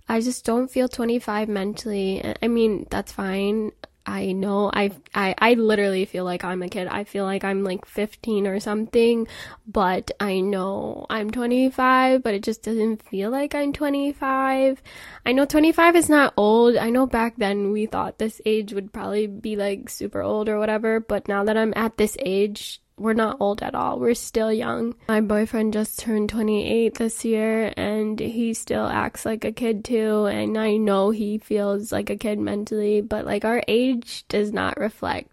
I 0.08 0.20
just 0.20 0.44
don't 0.44 0.70
feel 0.70 0.88
25 0.88 1.48
mentally. 1.48 2.22
I 2.42 2.48
mean 2.48 2.86
that's 2.90 3.12
fine 3.12 3.72
I 4.04 4.32
know 4.32 4.70
I 4.72 4.90
I 5.14 5.34
I 5.38 5.54
literally 5.54 6.04
feel 6.04 6.24
like 6.24 6.44
I'm 6.44 6.62
a 6.62 6.68
kid. 6.68 6.88
I 6.88 7.04
feel 7.04 7.24
like 7.24 7.44
I'm 7.44 7.62
like 7.62 7.86
15 7.86 8.46
or 8.46 8.58
something, 8.58 9.28
but 9.66 10.10
I 10.18 10.40
know 10.40 11.06
I'm 11.08 11.30
25, 11.30 12.22
but 12.22 12.34
it 12.34 12.42
just 12.42 12.62
doesn't 12.62 13.02
feel 13.02 13.30
like 13.30 13.54
I'm 13.54 13.72
25. 13.72 14.82
I 15.24 15.32
know 15.32 15.44
25 15.44 15.96
is 15.96 16.08
not 16.08 16.34
old. 16.36 16.76
I 16.76 16.90
know 16.90 17.06
back 17.06 17.36
then 17.36 17.70
we 17.70 17.86
thought 17.86 18.18
this 18.18 18.40
age 18.44 18.72
would 18.72 18.92
probably 18.92 19.28
be 19.28 19.56
like 19.56 19.88
super 19.88 20.20
old 20.20 20.48
or 20.48 20.58
whatever, 20.58 20.98
but 20.98 21.28
now 21.28 21.44
that 21.44 21.56
I'm 21.56 21.72
at 21.76 21.96
this 21.96 22.16
age, 22.20 22.81
we're 22.96 23.14
not 23.14 23.38
old 23.40 23.62
at 23.62 23.74
all. 23.74 23.98
We're 23.98 24.14
still 24.14 24.52
young. 24.52 24.94
My 25.08 25.20
boyfriend 25.20 25.72
just 25.72 25.98
turned 25.98 26.28
28 26.28 26.94
this 26.94 27.24
year 27.24 27.72
and 27.76 28.18
he 28.18 28.54
still 28.54 28.86
acts 28.86 29.24
like 29.24 29.44
a 29.44 29.52
kid 29.52 29.84
too. 29.84 30.26
And 30.26 30.56
I 30.56 30.76
know 30.76 31.10
he 31.10 31.38
feels 31.38 31.92
like 31.92 32.10
a 32.10 32.16
kid 32.16 32.38
mentally, 32.38 33.00
but 33.00 33.26
like 33.26 33.44
our 33.44 33.62
age 33.66 34.24
does 34.28 34.52
not 34.52 34.78
reflect 34.78 35.28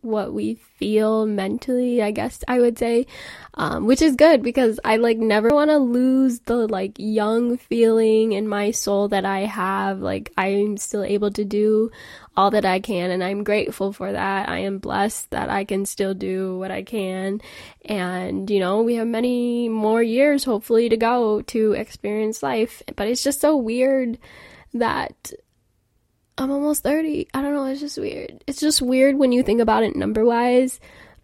what 0.00 0.32
we 0.32 0.54
feel 0.54 1.26
mentally, 1.26 2.02
I 2.02 2.10
guess 2.10 2.42
I 2.48 2.58
would 2.58 2.78
say, 2.78 3.06
um, 3.54 3.86
which 3.86 4.02
is 4.02 4.16
good 4.16 4.42
because 4.42 4.80
I 4.84 4.96
like 4.96 5.18
never 5.18 5.48
want 5.50 5.70
to 5.70 5.78
lose 5.78 6.40
the 6.40 6.66
like 6.66 6.94
young 6.96 7.56
feeling 7.56 8.32
in 8.32 8.48
my 8.48 8.72
soul 8.72 9.08
that 9.08 9.24
I 9.24 9.40
have. 9.40 10.00
Like 10.00 10.32
I'm 10.36 10.76
still 10.76 11.04
able 11.04 11.30
to 11.32 11.44
do 11.44 11.90
all 12.36 12.50
that 12.50 12.64
I 12.64 12.80
can 12.80 13.10
and 13.10 13.22
I'm 13.22 13.44
grateful 13.44 13.92
for 13.92 14.12
that. 14.12 14.48
I 14.48 14.58
am 14.58 14.78
blessed 14.78 15.30
that 15.30 15.50
I 15.50 15.64
can 15.64 15.84
still 15.86 16.14
do 16.14 16.58
what 16.58 16.70
I 16.70 16.82
can. 16.82 17.40
And, 17.84 18.48
you 18.48 18.60
know, 18.60 18.82
we 18.82 18.94
have 18.96 19.06
many 19.06 19.68
more 19.68 20.02
years 20.02 20.44
hopefully 20.44 20.88
to 20.88 20.96
go 20.96 21.42
to 21.42 21.72
experience 21.72 22.42
life, 22.42 22.82
but 22.96 23.08
it's 23.08 23.22
just 23.22 23.40
so 23.40 23.56
weird 23.56 24.18
that 24.74 25.32
I'm 26.38 26.50
almost 26.50 26.82
30. 26.82 27.28
I 27.34 27.42
don't 27.42 27.54
know, 27.54 27.66
it's 27.66 27.80
just 27.80 27.98
weird. 27.98 28.42
It's 28.46 28.60
just 28.60 28.80
weird 28.80 29.16
when 29.18 29.32
you 29.32 29.42
think 29.42 29.60
about 29.60 29.82
it 29.82 29.94
number 29.94 30.24
wise, 30.24 30.80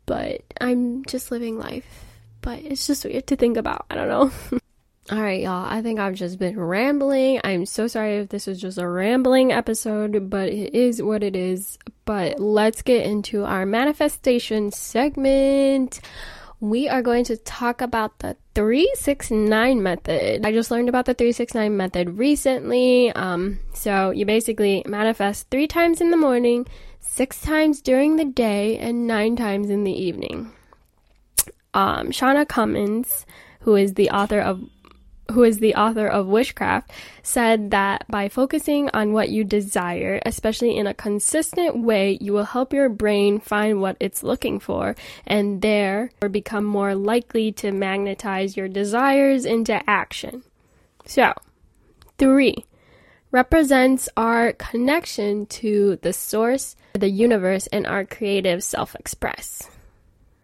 but 0.07 0.43
I'm 0.61 1.05
just 1.07 1.31
living 1.31 1.59
life 1.59 2.05
but 2.41 2.61
it's 2.61 2.87
just 2.87 3.05
weird 3.05 3.27
to 3.27 3.37
think 3.37 3.57
about. 3.57 3.87
I 3.91 3.95
don't 3.95 4.09
know. 4.09 4.59
All 5.11 5.23
right, 5.23 5.41
y'all. 5.41 5.65
I 5.65 5.81
think 5.81 5.99
I've 5.99 6.17
just 6.17 6.39
been 6.39 6.61
rambling. 6.61 7.41
I'm 7.43 7.65
so 7.65 7.87
sorry 7.87 8.17
if 8.17 8.29
this 8.29 8.47
was 8.47 8.61
just 8.61 8.77
a 8.77 8.87
rambling 8.87 9.53
episode, 9.53 10.29
but 10.29 10.51
it 10.51 10.75
is 10.75 11.01
what 11.01 11.23
it 11.23 11.35
is. 11.35 11.79
But 12.05 12.39
let's 12.39 12.83
get 12.83 13.07
into 13.07 13.47
our 13.47 13.65
manifestation 13.65 14.71
segment. 14.71 16.03
We 16.61 16.91
are 16.91 17.01
going 17.01 17.25
to 17.25 17.39
talk 17.39 17.81
about 17.81 18.19
the 18.19 18.37
369 18.55 19.83
method. 19.83 20.45
I 20.45 20.53
just 20.53 20.71
learned 20.71 20.91
about 20.91 21.07
the 21.07 21.15
369 21.15 21.75
method 21.75 22.19
recently. 22.19 23.11
Um, 23.13 23.61
so 23.73 24.11
you 24.11 24.27
basically 24.27 24.83
manifest 24.87 25.49
three 25.51 25.69
times 25.69 26.03
in 26.03 26.11
the 26.11 26.19
morning, 26.19 26.67
six 27.01 27.41
times 27.41 27.81
during 27.81 28.17
the 28.17 28.27
day, 28.27 28.77
and 28.77 29.07
nine 29.07 29.37
times 29.37 29.71
in 29.71 29.85
the 29.85 29.93
evening. 29.93 30.53
Um, 31.73 32.11
Shannah 32.11 32.45
Cummins, 32.45 33.25
who 33.61 33.75
is 33.75 33.95
the 33.95 34.11
author 34.11 34.41
of 34.41 34.63
who 35.31 35.43
is 35.45 35.59
the 35.59 35.75
author 35.75 36.07
of 36.07 36.27
Wishcraft, 36.27 36.91
said 37.23 37.71
that 37.71 38.07
by 38.09 38.29
focusing 38.29 38.89
on 38.95 39.13
what 39.13 39.29
you 39.29 39.45
desire, 39.45 40.21
especially 40.25 40.77
in 40.77 40.87
a 40.87 40.95
consistent 40.95 41.79
way, 41.79 42.17
you 42.21 42.33
will 42.33 42.45
help 42.45 42.73
your 42.73 42.89
brain 42.89 43.39
find 43.39 43.81
what 43.81 43.97
it's 44.01 44.23
looking 44.23 44.59
for 44.59 44.97
and 45.27 45.61
there 45.61 46.11
become 46.31 46.65
more 46.65 46.95
likely 46.95 47.53
to 47.53 47.73
magnetize 47.73 48.57
your 48.57 48.69
desires 48.69 49.45
into 49.45 49.83
action. 49.89 50.43
So, 51.05 51.33
three 52.19 52.65
represents 53.31 54.09
our 54.17 54.53
connection 54.53 55.47
to 55.47 55.99
the 56.03 56.13
source, 56.13 56.77
the 56.95 57.11
universe, 57.11 57.67
and 57.69 57.87
our 57.87 58.05
creative 58.05 58.65
self 58.65 58.95
express. 58.95 59.69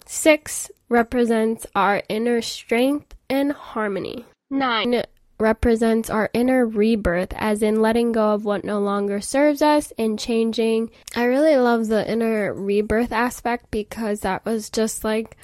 Six 0.07 0.71
represents 0.89 1.67
our 1.75 2.03
inner 2.09 2.43
strength 2.43 3.15
and 3.31 3.53
harmony. 3.53 4.27
Nine 4.51 5.03
represents 5.39 6.11
our 6.11 6.31
inner 6.33 6.65
rebirth, 6.65 7.33
as 7.37 7.63
in 7.63 7.83
letting 7.83 8.13
go 8.13 8.35
of 8.35 8.45
what 8.45 8.65
no 8.65 8.79
longer 8.79 9.21
serves 9.21 9.63
us 9.63 9.93
and 9.99 10.19
changing. 10.19 10.91
I 11.17 11.25
really 11.25 11.57
love 11.57 11.89
the 11.89 12.09
inner 12.09 12.55
rebirth 12.55 13.13
aspect 13.13 13.71
because 13.71 14.21
that 14.21 14.45
was 14.45 14.71
just 14.71 15.03
like 15.03 15.37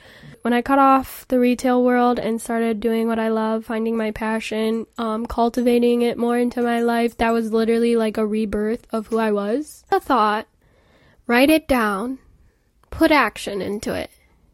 when 0.43 0.55
I 0.55 0.63
cut 0.63 0.79
off 0.79 1.27
the 1.29 1.41
retail 1.41 1.83
world 1.83 2.19
and 2.19 2.41
started 2.41 2.81
doing 2.81 3.09
what 3.09 3.19
I 3.19 3.29
love, 3.29 3.65
finding 3.65 3.97
my 3.97 4.11
passion, 4.11 4.87
um, 4.97 5.27
cultivating 5.27 6.03
it 6.03 6.17
more 6.17 6.39
into 6.39 6.63
my 6.63 6.81
life. 6.81 7.17
That 7.19 7.33
was 7.33 7.53
literally 7.53 7.97
like 7.97 8.17
a 8.17 8.27
rebirth 8.27 8.87
of 8.93 9.09
who 9.09 9.19
I 9.19 9.33
was. 9.33 9.85
A 9.91 10.01
thought, 10.01 10.47
write 11.27 11.51
it 11.51 11.67
down, 11.67 12.19
put 12.91 13.11
action 13.11 13.61
into 13.61 13.93
it. 13.95 14.11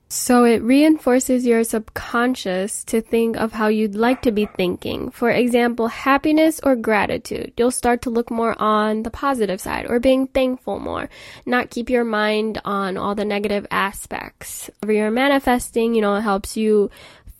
So 0.08 0.44
it 0.44 0.62
reinforces 0.62 1.44
your 1.44 1.64
subconscious 1.64 2.84
to 2.84 3.00
think 3.00 3.36
of 3.36 3.52
how 3.52 3.66
you'd 3.66 3.96
like 3.96 4.22
to 4.22 4.30
be 4.30 4.46
thinking. 4.46 5.10
For 5.10 5.30
example, 5.30 5.88
happiness 5.88 6.60
or 6.62 6.76
gratitude. 6.76 7.52
You'll 7.56 7.72
start 7.72 8.02
to 8.02 8.10
look 8.10 8.30
more 8.30 8.54
on 8.62 9.02
the 9.02 9.10
positive 9.10 9.60
side 9.60 9.90
or 9.90 9.98
being 9.98 10.28
thankful 10.28 10.78
more, 10.78 11.10
not 11.44 11.70
keep 11.70 11.90
your 11.90 12.04
mind 12.04 12.60
on 12.64 12.96
all 12.96 13.16
the 13.16 13.24
negative 13.24 13.66
aspects. 13.72 14.70
Whenever 14.80 14.96
you're 14.96 15.10
manifesting, 15.10 15.96
you 15.96 16.02
know, 16.02 16.14
it 16.14 16.22
helps 16.22 16.56
you 16.56 16.88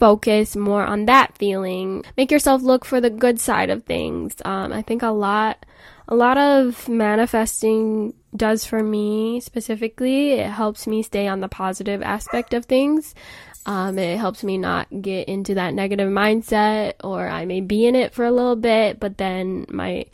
focus 0.00 0.57
more 0.57 0.85
on 0.85 1.07
that 1.07 1.38
feeling. 1.38 2.05
Make 2.16 2.33
yourself 2.33 2.62
look 2.62 2.85
for 2.85 3.00
the 3.00 3.11
good 3.11 3.38
side 3.38 3.70
of 3.70 3.85
things. 3.85 4.35
Um, 4.44 4.72
I 4.72 4.83
think 4.83 5.02
a 5.02 5.09
lot, 5.11 5.64
a 6.09 6.16
lot 6.16 6.37
of 6.37 6.88
manifesting 6.88 8.12
does 8.37 8.64
for 8.64 8.83
me 8.83 9.40
specifically. 9.40 10.33
It 10.33 10.51
helps 10.51 10.87
me 10.87 11.03
stay 11.03 11.27
on 11.27 11.40
the 11.40 11.49
positive 11.49 12.03
aspect 12.03 12.55
of 12.55 12.66
things. 12.66 13.14
Um, 13.66 13.99
it 13.99 14.16
helps 14.16 14.44
me 14.44 14.59
not 14.59 14.87
get 15.03 15.29
into 15.29 15.55
that 15.55 15.75
negative 15.75 16.09
mindset, 16.09 16.94
or 17.03 17.29
I 17.29 17.46
may 17.46 17.61
be 17.61 17.87
in 17.87 17.96
it 17.96 18.14
for 18.14 18.25
a 18.25 18.31
little 18.31 18.55
bit, 18.55 19.01
but 19.01 19.18
then 19.18 19.66
my 19.68 20.07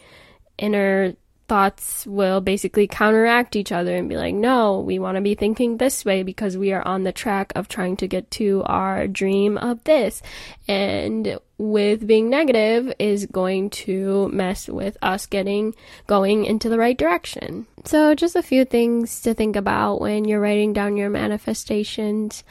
inner 0.56 1.14
thoughts 1.48 2.06
will 2.06 2.40
basically 2.40 2.86
counteract 2.86 3.56
each 3.56 3.72
other 3.72 3.94
and 3.94 4.08
be 4.08 4.16
like, 4.16 4.34
no, 4.34 4.80
we 4.80 4.98
want 4.98 5.16
to 5.16 5.20
be 5.20 5.34
thinking 5.34 5.76
this 5.76 6.04
way 6.04 6.22
because 6.22 6.56
we 6.56 6.72
are 6.72 6.86
on 6.86 7.02
the 7.02 7.12
track 7.12 7.52
of 7.54 7.68
trying 7.68 7.96
to 7.98 8.08
get 8.08 8.30
to 8.32 8.62
our 8.66 9.06
dream 9.06 9.58
of 9.58 9.82
this. 9.84 10.22
And 10.68 11.38
with 11.58 12.06
being 12.06 12.30
negative 12.30 12.92
is 12.98 13.26
going 13.26 13.70
to 13.70 14.28
mess 14.28 14.68
with 14.68 14.96
us 15.02 15.26
getting 15.26 15.74
going 16.06 16.44
into 16.44 16.68
the 16.68 16.78
right 16.78 16.96
direction. 16.96 17.66
So, 17.84 18.14
just 18.14 18.36
a 18.36 18.42
few 18.42 18.64
things 18.64 19.20
to 19.22 19.34
think 19.34 19.56
about 19.56 20.00
when 20.00 20.24
you're 20.24 20.40
writing 20.40 20.72
down 20.72 20.96
your 20.96 21.10
manifestations. 21.10 22.44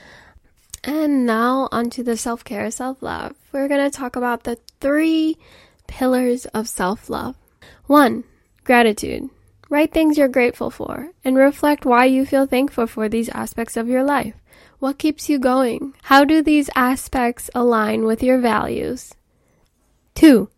And 0.84 1.26
now, 1.26 1.70
onto 1.72 2.04
the 2.04 2.18
self 2.18 2.44
care, 2.44 2.72
self 2.72 3.02
love. 3.04 3.36
We're 3.52 3.68
going 3.68 3.90
to 3.90 3.96
talk 3.96 4.16
about 4.16 4.44
the 4.44 4.58
three 4.80 5.38
pillars 5.88 6.46
of 6.48 6.68
self 6.68 7.10
love. 7.10 7.36
One, 7.86 8.24
Gratitude. 8.64 9.30
Write 9.70 9.94
things 9.94 10.18
you're 10.18 10.28
grateful 10.28 10.70
for 10.70 11.12
and 11.24 11.38
reflect 11.38 11.86
why 11.86 12.06
you 12.06 12.26
feel 12.26 12.46
thankful 12.46 12.88
for 12.88 13.08
these 13.08 13.30
aspects 13.30 13.78
of 13.78 13.88
your 13.88 14.04
life. 14.04 14.36
What 14.80 14.98
keeps 14.98 15.30
you 15.30 15.40
going? 15.40 15.94
How 16.04 16.26
do 16.26 16.42
these 16.42 16.70
aspects 16.76 17.50
align 17.56 18.04
with 18.04 18.22
your 18.22 18.40
values? 18.40 19.14
2. 20.16 20.50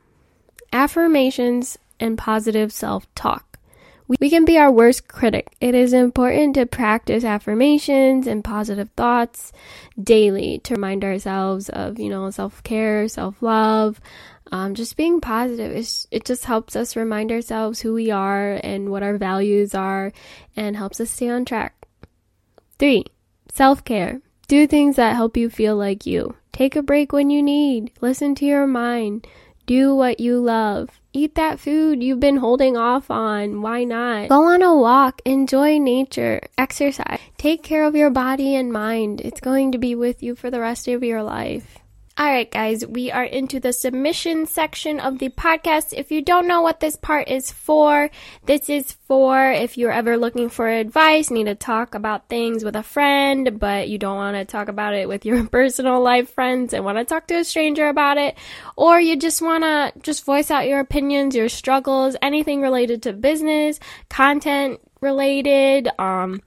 Affirmations 0.72 1.78
and 2.00 2.18
positive 2.18 2.74
self 2.74 3.06
talk. 3.16 3.53
We 4.08 4.30
can 4.30 4.46
be 4.46 4.58
our 4.58 4.72
worst 4.72 5.08
critic. 5.08 5.56
It 5.62 5.76
is 5.76 5.94
important 5.94 6.56
to 6.56 6.66
practice 6.66 7.24
affirmations 7.24 8.28
and 8.28 8.44
positive 8.44 8.90
thoughts 8.98 9.52
daily 10.02 10.60
to 10.66 10.76
remind 10.76 11.04
ourselves 11.04 11.70
of, 11.70 12.00
you 12.00 12.10
know, 12.10 12.30
self 12.30 12.62
care, 12.64 13.08
self 13.08 13.42
love, 13.42 14.02
um, 14.52 14.76
just 14.76 14.98
being 14.98 15.22
positive. 15.22 15.72
Is 15.72 16.08
it 16.12 16.26
just 16.26 16.46
helps 16.46 16.76
us 16.76 16.96
remind 16.96 17.32
ourselves 17.32 17.80
who 17.80 17.94
we 17.94 18.12
are 18.12 18.60
and 18.64 18.90
what 18.90 19.04
our 19.04 19.18
values 19.18 19.74
are 19.74 20.12
and 20.56 20.76
helps 20.76 21.00
us 21.00 21.10
stay 21.10 21.30
on 21.30 21.46
track. 21.46 21.74
Three 22.78 23.06
self-care. 23.52 24.22
Do 24.48 24.68
things 24.68 24.98
that 24.98 25.16
help 25.16 25.38
you 25.38 25.50
feel 25.50 25.76
like 25.78 26.06
you. 26.06 26.36
Take 26.52 26.76
a 26.76 26.84
break 26.84 27.14
when 27.14 27.30
you 27.30 27.42
need. 27.42 27.92
Listen 28.02 28.36
to 28.36 28.46
your 28.46 28.68
mind 28.68 29.26
do 29.66 29.96
what 29.96 30.20
you 30.20 30.40
love. 30.40 30.90
Eat 31.14 31.36
that 31.36 31.60
food 31.60 32.02
you've 32.02 32.20
been 32.20 32.38
holding 32.38 32.76
off 32.76 33.12
on. 33.12 33.62
Why 33.62 33.84
not? 33.84 34.30
Go 34.30 34.46
on 34.46 34.62
a 34.62 34.76
walk. 34.76 35.22
Enjoy 35.26 35.78
nature. 35.78 36.42
Exercise. 36.58 37.20
Take 37.38 37.62
care 37.64 37.84
of 37.84 37.96
your 37.96 38.10
body 38.10 38.56
and 38.56 38.74
mind. 38.74 39.22
It's 39.22 39.40
going 39.40 39.72
to 39.74 39.78
be 39.78 39.94
with 39.94 40.24
you 40.24 40.36
for 40.36 40.50
the 40.50 40.60
rest 40.60 40.88
of 40.88 41.04
your 41.04 41.22
life 41.22 41.83
Alright, 42.20 42.52
guys, 42.52 42.86
we 42.86 43.12
are 43.12 43.24
into 43.24 43.60
the 43.60 43.74
submission 43.74 44.46
section 44.46 45.00
of 45.00 45.18
the 45.18 45.30
podcast. 45.30 45.96
If 45.98 46.12
you 46.12 46.22
don't 46.22 46.48
know 46.48 46.62
what 46.62 46.80
this 46.80 46.96
part 46.96 47.28
is 47.28 47.52
for, 47.52 48.12
this 48.46 48.70
is 48.70 48.92
for 48.92 49.52
if 49.52 49.80
you're 49.80 49.92
ever 49.92 50.16
looking 50.16 50.50
for 50.50 50.70
advice, 50.70 51.32
need 51.32 51.46
to 51.46 51.56
talk 51.56 51.96
about 51.96 52.30
things 52.30 52.64
with 52.64 52.76
a 52.76 52.84
friend, 52.84 53.60
but 53.60 53.90
you 53.90 53.98
don't 53.98 54.18
want 54.18 54.38
to 54.38 54.46
talk 54.46 54.68
about 54.68 54.94
it 54.94 55.08
with 55.08 55.26
your 55.26 55.44
personal 55.48 56.04
life 56.04 56.32
friends 56.32 56.72
and 56.76 56.86
want 56.86 57.00
to 57.00 57.04
talk 57.04 57.26
to 57.28 57.40
a 57.40 57.44
stranger 57.44 57.88
about 57.88 58.20
it, 58.20 58.38
or 58.76 59.02
you 59.02 59.16
just 59.16 59.42
want 59.42 59.64
to 59.64 59.92
just 60.02 60.24
voice 60.24 60.52
out 60.52 60.68
your 60.68 60.82
opinions, 60.82 61.36
your 61.36 61.50
struggles, 61.50 62.16
anything 62.22 62.62
related 62.62 63.02
to 63.02 63.14
business, 63.14 63.80
content 64.10 64.80
related, 65.02 65.90
um, 65.98 66.44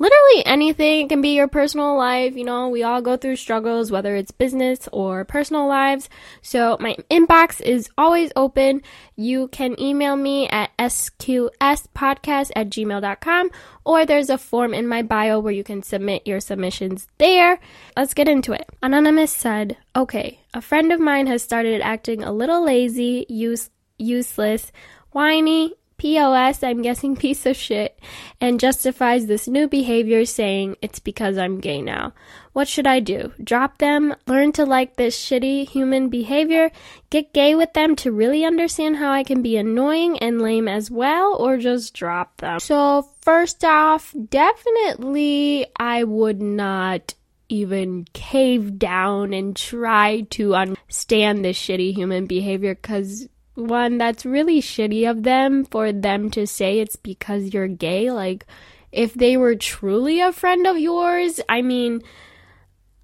literally 0.00 0.44
anything. 0.46 1.08
Can 1.08 1.20
be 1.22 1.36
your 1.36 1.46
personal 1.46 1.96
life. 1.96 2.34
You 2.34 2.44
know, 2.44 2.68
we 2.68 2.82
all 2.82 3.00
go 3.02 3.16
through 3.16 3.36
struggles, 3.36 3.92
whether 3.92 4.16
it's 4.16 4.32
business 4.32 4.88
or 4.92 5.24
personal 5.24 5.68
lives. 5.68 6.08
So 6.42 6.76
my 6.80 6.96
inbox 7.08 7.60
is 7.60 7.88
always 7.96 8.32
open. 8.34 8.82
You 9.14 9.46
can 9.48 9.78
email 9.78 10.16
me 10.16 10.48
at 10.48 10.76
sqspodcast 10.78 12.50
at 12.56 12.70
gmail.com 12.70 13.50
or 13.84 14.06
there's 14.06 14.30
a 14.30 14.38
form 14.38 14.74
in 14.74 14.88
my 14.88 15.02
bio 15.02 15.38
where 15.38 15.52
you 15.52 15.62
can 15.62 15.82
submit 15.82 16.26
your 16.26 16.40
submissions 16.40 17.06
there. 17.18 17.60
Let's 17.96 18.14
get 18.14 18.28
into 18.28 18.52
it. 18.52 18.68
Anonymous 18.82 19.30
said, 19.30 19.76
okay, 19.94 20.40
a 20.54 20.62
friend 20.62 20.92
of 20.92 20.98
mine 20.98 21.26
has 21.26 21.42
started 21.42 21.82
acting 21.82 22.22
a 22.22 22.32
little 22.32 22.64
lazy, 22.64 23.26
use, 23.28 23.68
useless, 23.98 24.72
whiny, 25.12 25.74
POS, 26.00 26.62
I'm 26.62 26.80
guessing 26.80 27.14
piece 27.14 27.44
of 27.44 27.58
shit, 27.58 28.00
and 28.40 28.58
justifies 28.58 29.26
this 29.26 29.46
new 29.46 29.68
behavior 29.68 30.24
saying 30.24 30.76
it's 30.80 30.98
because 30.98 31.36
I'm 31.36 31.60
gay 31.60 31.82
now. 31.82 32.14
What 32.54 32.68
should 32.68 32.86
I 32.86 33.00
do? 33.00 33.34
Drop 33.44 33.76
them? 33.76 34.16
Learn 34.26 34.52
to 34.52 34.64
like 34.64 34.96
this 34.96 35.14
shitty 35.14 35.68
human 35.68 36.08
behavior? 36.08 36.70
Get 37.10 37.34
gay 37.34 37.54
with 37.54 37.74
them 37.74 37.96
to 37.96 38.12
really 38.12 38.46
understand 38.46 38.96
how 38.96 39.12
I 39.12 39.24
can 39.24 39.42
be 39.42 39.58
annoying 39.58 40.18
and 40.20 40.40
lame 40.40 40.68
as 40.68 40.90
well? 40.90 41.36
Or 41.38 41.58
just 41.58 41.92
drop 41.92 42.38
them? 42.38 42.60
So, 42.60 43.06
first 43.20 43.62
off, 43.62 44.14
definitely 44.30 45.66
I 45.78 46.04
would 46.04 46.40
not 46.40 47.12
even 47.50 48.06
cave 48.14 48.78
down 48.78 49.34
and 49.34 49.54
try 49.54 50.22
to 50.30 50.54
understand 50.54 51.44
this 51.44 51.58
shitty 51.58 51.94
human 51.94 52.24
behavior 52.24 52.74
because 52.74 53.28
one 53.60 53.98
that's 53.98 54.26
really 54.26 54.60
shitty 54.60 55.08
of 55.08 55.22
them 55.22 55.64
for 55.64 55.92
them 55.92 56.30
to 56.32 56.46
say 56.46 56.80
it's 56.80 56.96
because 56.96 57.52
you're 57.54 57.68
gay. 57.68 58.10
Like, 58.10 58.46
if 58.92 59.14
they 59.14 59.36
were 59.36 59.54
truly 59.54 60.20
a 60.20 60.32
friend 60.32 60.66
of 60.66 60.78
yours, 60.78 61.40
I 61.48 61.62
mean, 61.62 62.02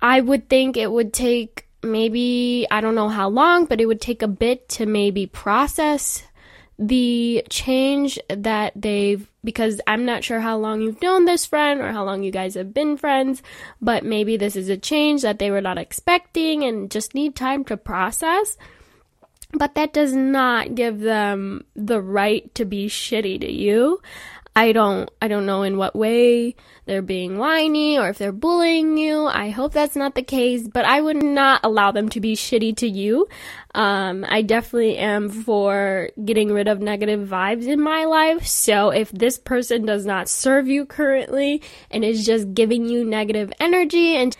I 0.01 0.21
would 0.21 0.49
think 0.49 0.77
it 0.77 0.91
would 0.91 1.13
take 1.13 1.69
maybe, 1.83 2.67
I 2.71 2.81
don't 2.81 2.95
know 2.95 3.09
how 3.09 3.29
long, 3.29 3.67
but 3.67 3.81
it 3.81 3.87
would 3.87 4.01
take 4.01 4.23
a 4.23 4.29
bit 4.29 4.69
to 4.71 4.87
maybe 4.87 5.27
process 5.27 6.25
the 6.79 7.43
change 7.49 8.19
that 8.29 8.73
they've 8.77 9.27
because 9.43 9.81
I'm 9.87 10.05
not 10.05 10.25
sure 10.25 10.41
how 10.41 10.59
long 10.59 10.83
you've 10.83 11.01
known 11.01 11.25
this 11.25 11.47
friend 11.47 11.81
or 11.81 11.93
how 11.93 12.05
long 12.05 12.23
you 12.23 12.33
guys 12.33 12.55
have 12.55 12.75
been 12.75 12.97
friends, 12.97 13.43
but 13.81 14.05
maybe 14.05 14.37
this 14.37 14.57
is 14.57 14.69
a 14.69 14.77
change 14.77 15.23
that 15.23 15.39
they 15.39 15.51
were 15.51 15.61
not 15.61 15.79
expecting 15.79 16.65
and 16.65 16.91
just 16.91 17.15
need 17.15 17.37
time 17.37 17.65
to 17.67 17.77
process. 17.77 18.59
But 19.57 19.75
that 19.75 19.93
does 19.93 20.15
not 20.15 20.75
give 20.75 21.01
them 21.01 21.65
the 21.75 22.01
right 22.01 22.55
to 22.55 22.65
be 22.65 22.89
shitty 22.89 23.41
to 23.41 23.51
you. 23.51 24.01
I 24.57 24.73
don't 24.73 25.11
I 25.21 25.29
don't 25.29 25.45
know 25.45 25.65
in 25.65 25.77
what 25.77 25.95
way 25.95 26.57
they're 26.87 27.03
being 27.03 27.37
whiny 27.37 27.99
or 27.99 28.09
if 28.09 28.17
they're 28.17 28.33
bullying 28.33 28.97
you. 28.97 29.27
I 29.27 29.51
hope 29.51 29.75
that's 29.75 29.97
not 29.97 30.15
the 30.15 30.23
case, 30.23 30.67
but 30.67 30.87
I 30.87 30.99
would 30.99 31.23
not 31.23 31.61
allow 31.63 31.91
them 31.93 32.09
to 32.11 32.21
be 32.23 32.35
shitty 32.35 32.75
to 32.79 32.89
you. 32.89 33.29
Um, 33.75 34.25
I 34.27 34.41
definitely 34.41 34.97
am 34.97 35.29
for 35.29 36.09
getting 36.25 36.51
rid 36.51 36.69
of 36.69 36.81
negative 36.81 37.29
vibes 37.29 37.67
in 37.67 37.83
my 37.83 38.07
life. 38.07 38.47
So 38.47 38.89
if 38.89 39.11
this 39.11 39.37
person 39.37 39.85
does 39.85 40.07
not 40.07 40.27
serve 40.27 40.69
you 40.69 40.87
currently 40.87 41.61
and 41.91 42.03
is 42.03 42.25
just 42.25 42.55
giving 42.55 42.89
you 42.89 43.05
negative 43.05 43.53
energy 43.61 44.17
and 44.17 44.35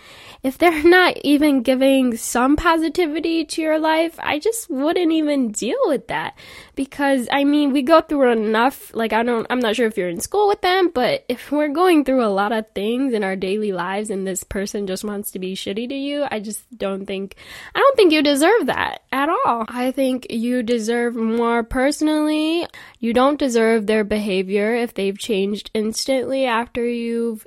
if 0.47 0.59
they're 0.59 0.83
not 0.89 1.17
even 1.25 1.63
giving 1.63 2.17
some 2.17 2.55
positivity 2.55 3.45
to 3.45 3.61
your 3.61 3.81
life, 3.81 4.15
I 4.21 4.39
just 4.39 4.71
wouldn't 4.71 5.11
even 5.11 5.51
deal 5.51 5.79
with 5.87 6.07
that. 6.07 6.39
Because 6.77 7.29
I 7.33 7.43
mean, 7.43 7.73
we 7.73 7.83
go 7.83 8.01
through 8.01 8.31
enough, 8.31 8.95
like 8.95 9.13
I 9.13 9.25
don't, 9.25 9.47
I'm 9.51 9.59
not 9.59 9.75
sure 9.75 9.89
if 9.89 9.97
you're 9.97 10.09
in 10.09 10.21
school 10.21 10.47
with 10.47 10.61
them, 10.61 10.91
but 10.95 11.25
if 11.29 11.51
we're 11.51 11.69
going 11.69 12.05
through 12.05 12.25
a 12.25 12.29
lot 12.31 12.53
of 12.53 12.71
things 12.75 13.13
in 13.13 13.25
our 13.25 13.35
daily 13.35 13.73
lives 13.73 14.09
and 14.09 14.25
this 14.25 14.45
person 14.45 14.87
just 14.87 15.03
wants 15.03 15.33
to 15.33 15.41
be 15.41 15.57
shitty 15.57 15.89
to 15.89 15.97
you, 15.97 16.27
I 16.31 16.39
just 16.39 16.65
don't 16.79 17.07
think, 17.07 17.35
I 17.75 17.81
don't 17.81 17.97
think 17.97 18.13
you 18.13 18.23
deserve 18.23 18.67
that 18.67 19.03
at 19.11 19.29
all. 19.29 19.65
I 19.69 19.91
think 19.91 20.29
you 20.31 20.63
deserve 20.63 21.17
more 21.17 21.65
personally. 21.65 22.69
You 23.01 23.13
don't 23.13 23.39
deserve 23.39 23.87
their 23.87 24.05
behavior 24.05 24.77
if 24.77 24.95
they've 24.95 25.19
changed 25.19 25.73
instantly 25.75 26.45
after 26.45 26.87
you've 26.87 27.45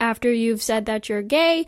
after 0.00 0.32
you've 0.32 0.62
said 0.62 0.86
that 0.86 1.08
you're 1.08 1.22
gay. 1.22 1.66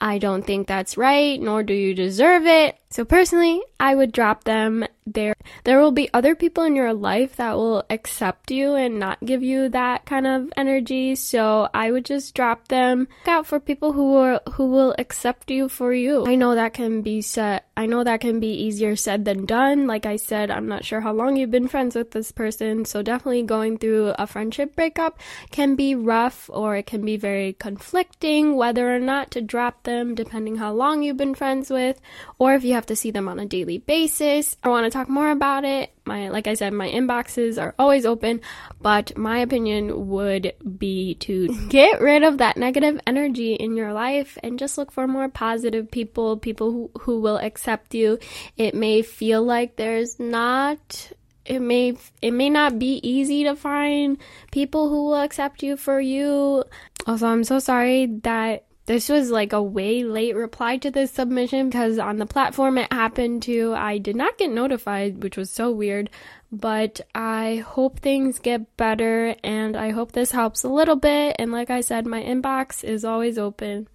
I 0.00 0.18
don't 0.18 0.46
think 0.46 0.66
that's 0.66 0.96
right, 0.96 1.40
nor 1.40 1.62
do 1.62 1.74
you 1.74 1.94
deserve 1.94 2.46
it. 2.46 2.78
So 2.92 3.06
personally, 3.06 3.62
I 3.80 3.94
would 3.94 4.12
drop 4.12 4.44
them. 4.44 4.84
There 5.06 5.34
there 5.64 5.80
will 5.80 5.92
be 5.92 6.10
other 6.12 6.36
people 6.36 6.62
in 6.62 6.76
your 6.76 6.92
life 6.92 7.36
that 7.36 7.56
will 7.56 7.84
accept 7.88 8.50
you 8.50 8.74
and 8.74 9.00
not 9.00 9.24
give 9.24 9.42
you 9.42 9.70
that 9.70 10.04
kind 10.04 10.26
of 10.26 10.52
energy. 10.56 11.16
So 11.16 11.68
I 11.72 11.90
would 11.90 12.04
just 12.04 12.34
drop 12.34 12.68
them. 12.68 13.08
Look 13.24 13.28
out 13.28 13.46
for 13.46 13.58
people 13.58 13.92
who 13.92 14.14
are 14.16 14.40
who 14.52 14.66
will 14.66 14.94
accept 14.98 15.50
you 15.50 15.68
for 15.68 15.94
you. 15.94 16.26
I 16.26 16.36
know 16.36 16.54
that 16.54 16.74
can 16.74 17.00
be 17.00 17.22
said 17.22 17.62
I 17.76 17.86
know 17.86 18.04
that 18.04 18.20
can 18.20 18.38
be 18.38 18.52
easier 18.52 18.94
said 18.94 19.24
than 19.24 19.46
done. 19.46 19.86
Like 19.86 20.04
I 20.04 20.16
said, 20.16 20.50
I'm 20.50 20.68
not 20.68 20.84
sure 20.84 21.00
how 21.00 21.12
long 21.12 21.36
you've 21.36 21.50
been 21.50 21.68
friends 21.68 21.96
with 21.96 22.10
this 22.10 22.30
person, 22.30 22.84
so 22.84 23.02
definitely 23.02 23.42
going 23.44 23.78
through 23.78 24.12
a 24.18 24.26
friendship 24.26 24.76
breakup 24.76 25.18
can 25.50 25.74
be 25.74 25.94
rough 25.94 26.50
or 26.52 26.76
it 26.76 26.86
can 26.86 27.02
be 27.04 27.16
very 27.16 27.54
conflicting 27.54 28.56
whether 28.56 28.94
or 28.94 29.00
not 29.00 29.30
to 29.30 29.40
drop 29.40 29.84
them 29.84 30.14
depending 30.14 30.56
how 30.56 30.72
long 30.72 31.02
you've 31.02 31.16
been 31.16 31.34
friends 31.34 31.70
with 31.70 31.98
or 32.42 32.54
if 32.54 32.64
you 32.64 32.74
have 32.74 32.86
to 32.86 32.96
see 32.96 33.12
them 33.12 33.28
on 33.28 33.38
a 33.38 33.46
daily 33.46 33.78
basis. 33.78 34.56
I 34.64 34.68
want 34.68 34.84
to 34.84 34.90
talk 34.90 35.08
more 35.08 35.30
about 35.30 35.64
it. 35.64 35.92
My 36.04 36.28
like 36.28 36.48
I 36.48 36.54
said, 36.54 36.72
my 36.72 36.88
inboxes 36.88 37.56
are 37.62 37.72
always 37.78 38.04
open, 38.04 38.40
but 38.80 39.16
my 39.16 39.38
opinion 39.38 40.08
would 40.08 40.52
be 40.76 41.14
to 41.26 41.54
get 41.68 42.00
rid 42.00 42.24
of 42.24 42.38
that 42.38 42.56
negative 42.56 42.98
energy 43.06 43.54
in 43.54 43.76
your 43.76 43.92
life 43.92 44.38
and 44.42 44.58
just 44.58 44.76
look 44.76 44.90
for 44.90 45.06
more 45.06 45.28
positive 45.28 45.88
people, 45.88 46.36
people 46.36 46.72
who, 46.72 46.90
who 47.02 47.20
will 47.20 47.38
accept 47.38 47.94
you. 47.94 48.18
It 48.56 48.74
may 48.74 49.02
feel 49.02 49.44
like 49.44 49.76
there's 49.76 50.18
not 50.18 51.12
it 51.46 51.60
may 51.60 51.94
it 52.20 52.32
may 52.32 52.50
not 52.50 52.80
be 52.80 52.98
easy 53.08 53.44
to 53.44 53.54
find 53.54 54.18
people 54.50 54.88
who 54.88 55.04
will 55.04 55.22
accept 55.22 55.62
you 55.62 55.76
for 55.76 56.00
you. 56.00 56.64
Also, 57.06 57.28
I'm 57.28 57.44
so 57.44 57.60
sorry 57.60 58.06
that 58.24 58.66
this 58.86 59.08
was 59.08 59.30
like 59.30 59.52
a 59.52 59.62
way 59.62 60.02
late 60.02 60.34
reply 60.34 60.76
to 60.78 60.90
this 60.90 61.12
submission 61.12 61.68
because 61.68 61.98
on 61.98 62.16
the 62.16 62.26
platform 62.26 62.78
it 62.78 62.92
happened 62.92 63.42
to, 63.44 63.74
I 63.74 63.98
did 63.98 64.16
not 64.16 64.38
get 64.38 64.50
notified, 64.50 65.22
which 65.22 65.36
was 65.36 65.50
so 65.50 65.70
weird. 65.70 66.10
But 66.50 67.00
I 67.14 67.64
hope 67.66 68.00
things 68.00 68.38
get 68.38 68.76
better 68.76 69.34
and 69.42 69.76
I 69.76 69.90
hope 69.90 70.12
this 70.12 70.32
helps 70.32 70.64
a 70.64 70.68
little 70.68 70.96
bit. 70.96 71.36
And 71.38 71.52
like 71.52 71.70
I 71.70 71.80
said, 71.80 72.06
my 72.06 72.22
inbox 72.22 72.84
is 72.84 73.04
always 73.04 73.38
open. 73.38 73.88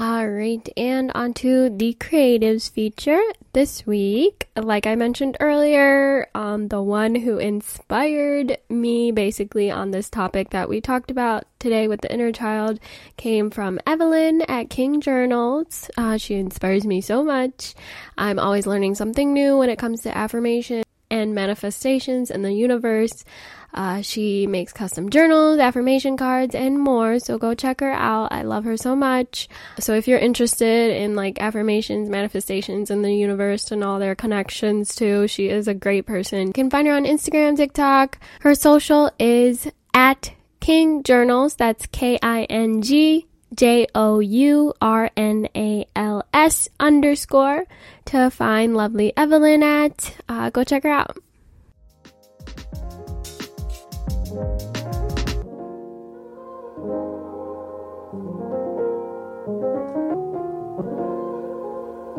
All 0.00 0.28
right, 0.28 0.68
and 0.76 1.10
onto 1.12 1.76
the 1.76 1.92
creatives 1.98 2.70
feature 2.70 3.20
this 3.52 3.84
week. 3.84 4.48
Like 4.54 4.86
I 4.86 4.94
mentioned 4.94 5.36
earlier, 5.40 6.28
um, 6.36 6.68
the 6.68 6.80
one 6.80 7.16
who 7.16 7.38
inspired 7.38 8.58
me 8.68 9.10
basically 9.10 9.72
on 9.72 9.90
this 9.90 10.08
topic 10.08 10.50
that 10.50 10.68
we 10.68 10.80
talked 10.80 11.10
about 11.10 11.46
today 11.58 11.88
with 11.88 12.00
the 12.00 12.12
inner 12.12 12.30
child 12.30 12.78
came 13.16 13.50
from 13.50 13.80
Evelyn 13.88 14.42
at 14.42 14.70
King 14.70 15.00
Journals. 15.00 15.90
Uh, 15.96 16.16
she 16.16 16.36
inspires 16.36 16.86
me 16.86 17.00
so 17.00 17.24
much. 17.24 17.74
I'm 18.16 18.38
always 18.38 18.68
learning 18.68 18.94
something 18.94 19.32
new 19.32 19.58
when 19.58 19.68
it 19.68 19.80
comes 19.80 20.02
to 20.02 20.16
affirmation 20.16 20.84
and 21.10 21.34
manifestations 21.34 22.30
in 22.30 22.42
the 22.42 22.52
universe. 22.52 23.24
Uh, 23.72 24.00
she 24.02 24.46
makes 24.46 24.72
custom 24.72 25.10
journals, 25.10 25.58
affirmation 25.58 26.16
cards, 26.16 26.54
and 26.54 26.78
more. 26.78 27.18
So 27.18 27.38
go 27.38 27.54
check 27.54 27.80
her 27.80 27.92
out. 27.92 28.32
I 28.32 28.42
love 28.42 28.64
her 28.64 28.76
so 28.76 28.96
much. 28.96 29.48
So 29.78 29.94
if 29.94 30.08
you're 30.08 30.18
interested 30.18 30.96
in 30.96 31.14
like 31.14 31.40
affirmations, 31.40 32.08
manifestations 32.08 32.90
in 32.90 33.02
the 33.02 33.14
universe 33.14 33.70
and 33.70 33.84
all 33.84 33.98
their 33.98 34.14
connections 34.14 34.94
too, 34.94 35.28
she 35.28 35.48
is 35.48 35.68
a 35.68 35.74
great 35.74 36.06
person. 36.06 36.48
You 36.48 36.52
can 36.52 36.70
find 36.70 36.86
her 36.88 36.94
on 36.94 37.04
Instagram, 37.04 37.56
TikTok. 37.56 38.18
Her 38.40 38.54
social 38.54 39.10
is 39.18 39.68
at 39.92 40.32
King 40.60 41.02
Journals. 41.02 41.56
That's 41.56 41.86
K 41.86 42.18
I 42.22 42.44
N 42.44 42.82
G 42.82 43.26
J 43.54 43.86
O 43.94 44.20
U 44.20 44.74
R 44.80 45.10
N 45.16 45.48
A 45.54 45.86
L 45.94 46.24
S 46.32 46.68
underscore 46.80 47.64
to 48.06 48.30
find 48.30 48.76
lovely 48.76 49.12
Evelyn 49.16 49.62
at. 49.62 50.16
Uh, 50.28 50.50
go 50.50 50.64
check 50.64 50.82
her 50.82 50.90
out. 50.90 51.16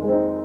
You. 0.10 0.39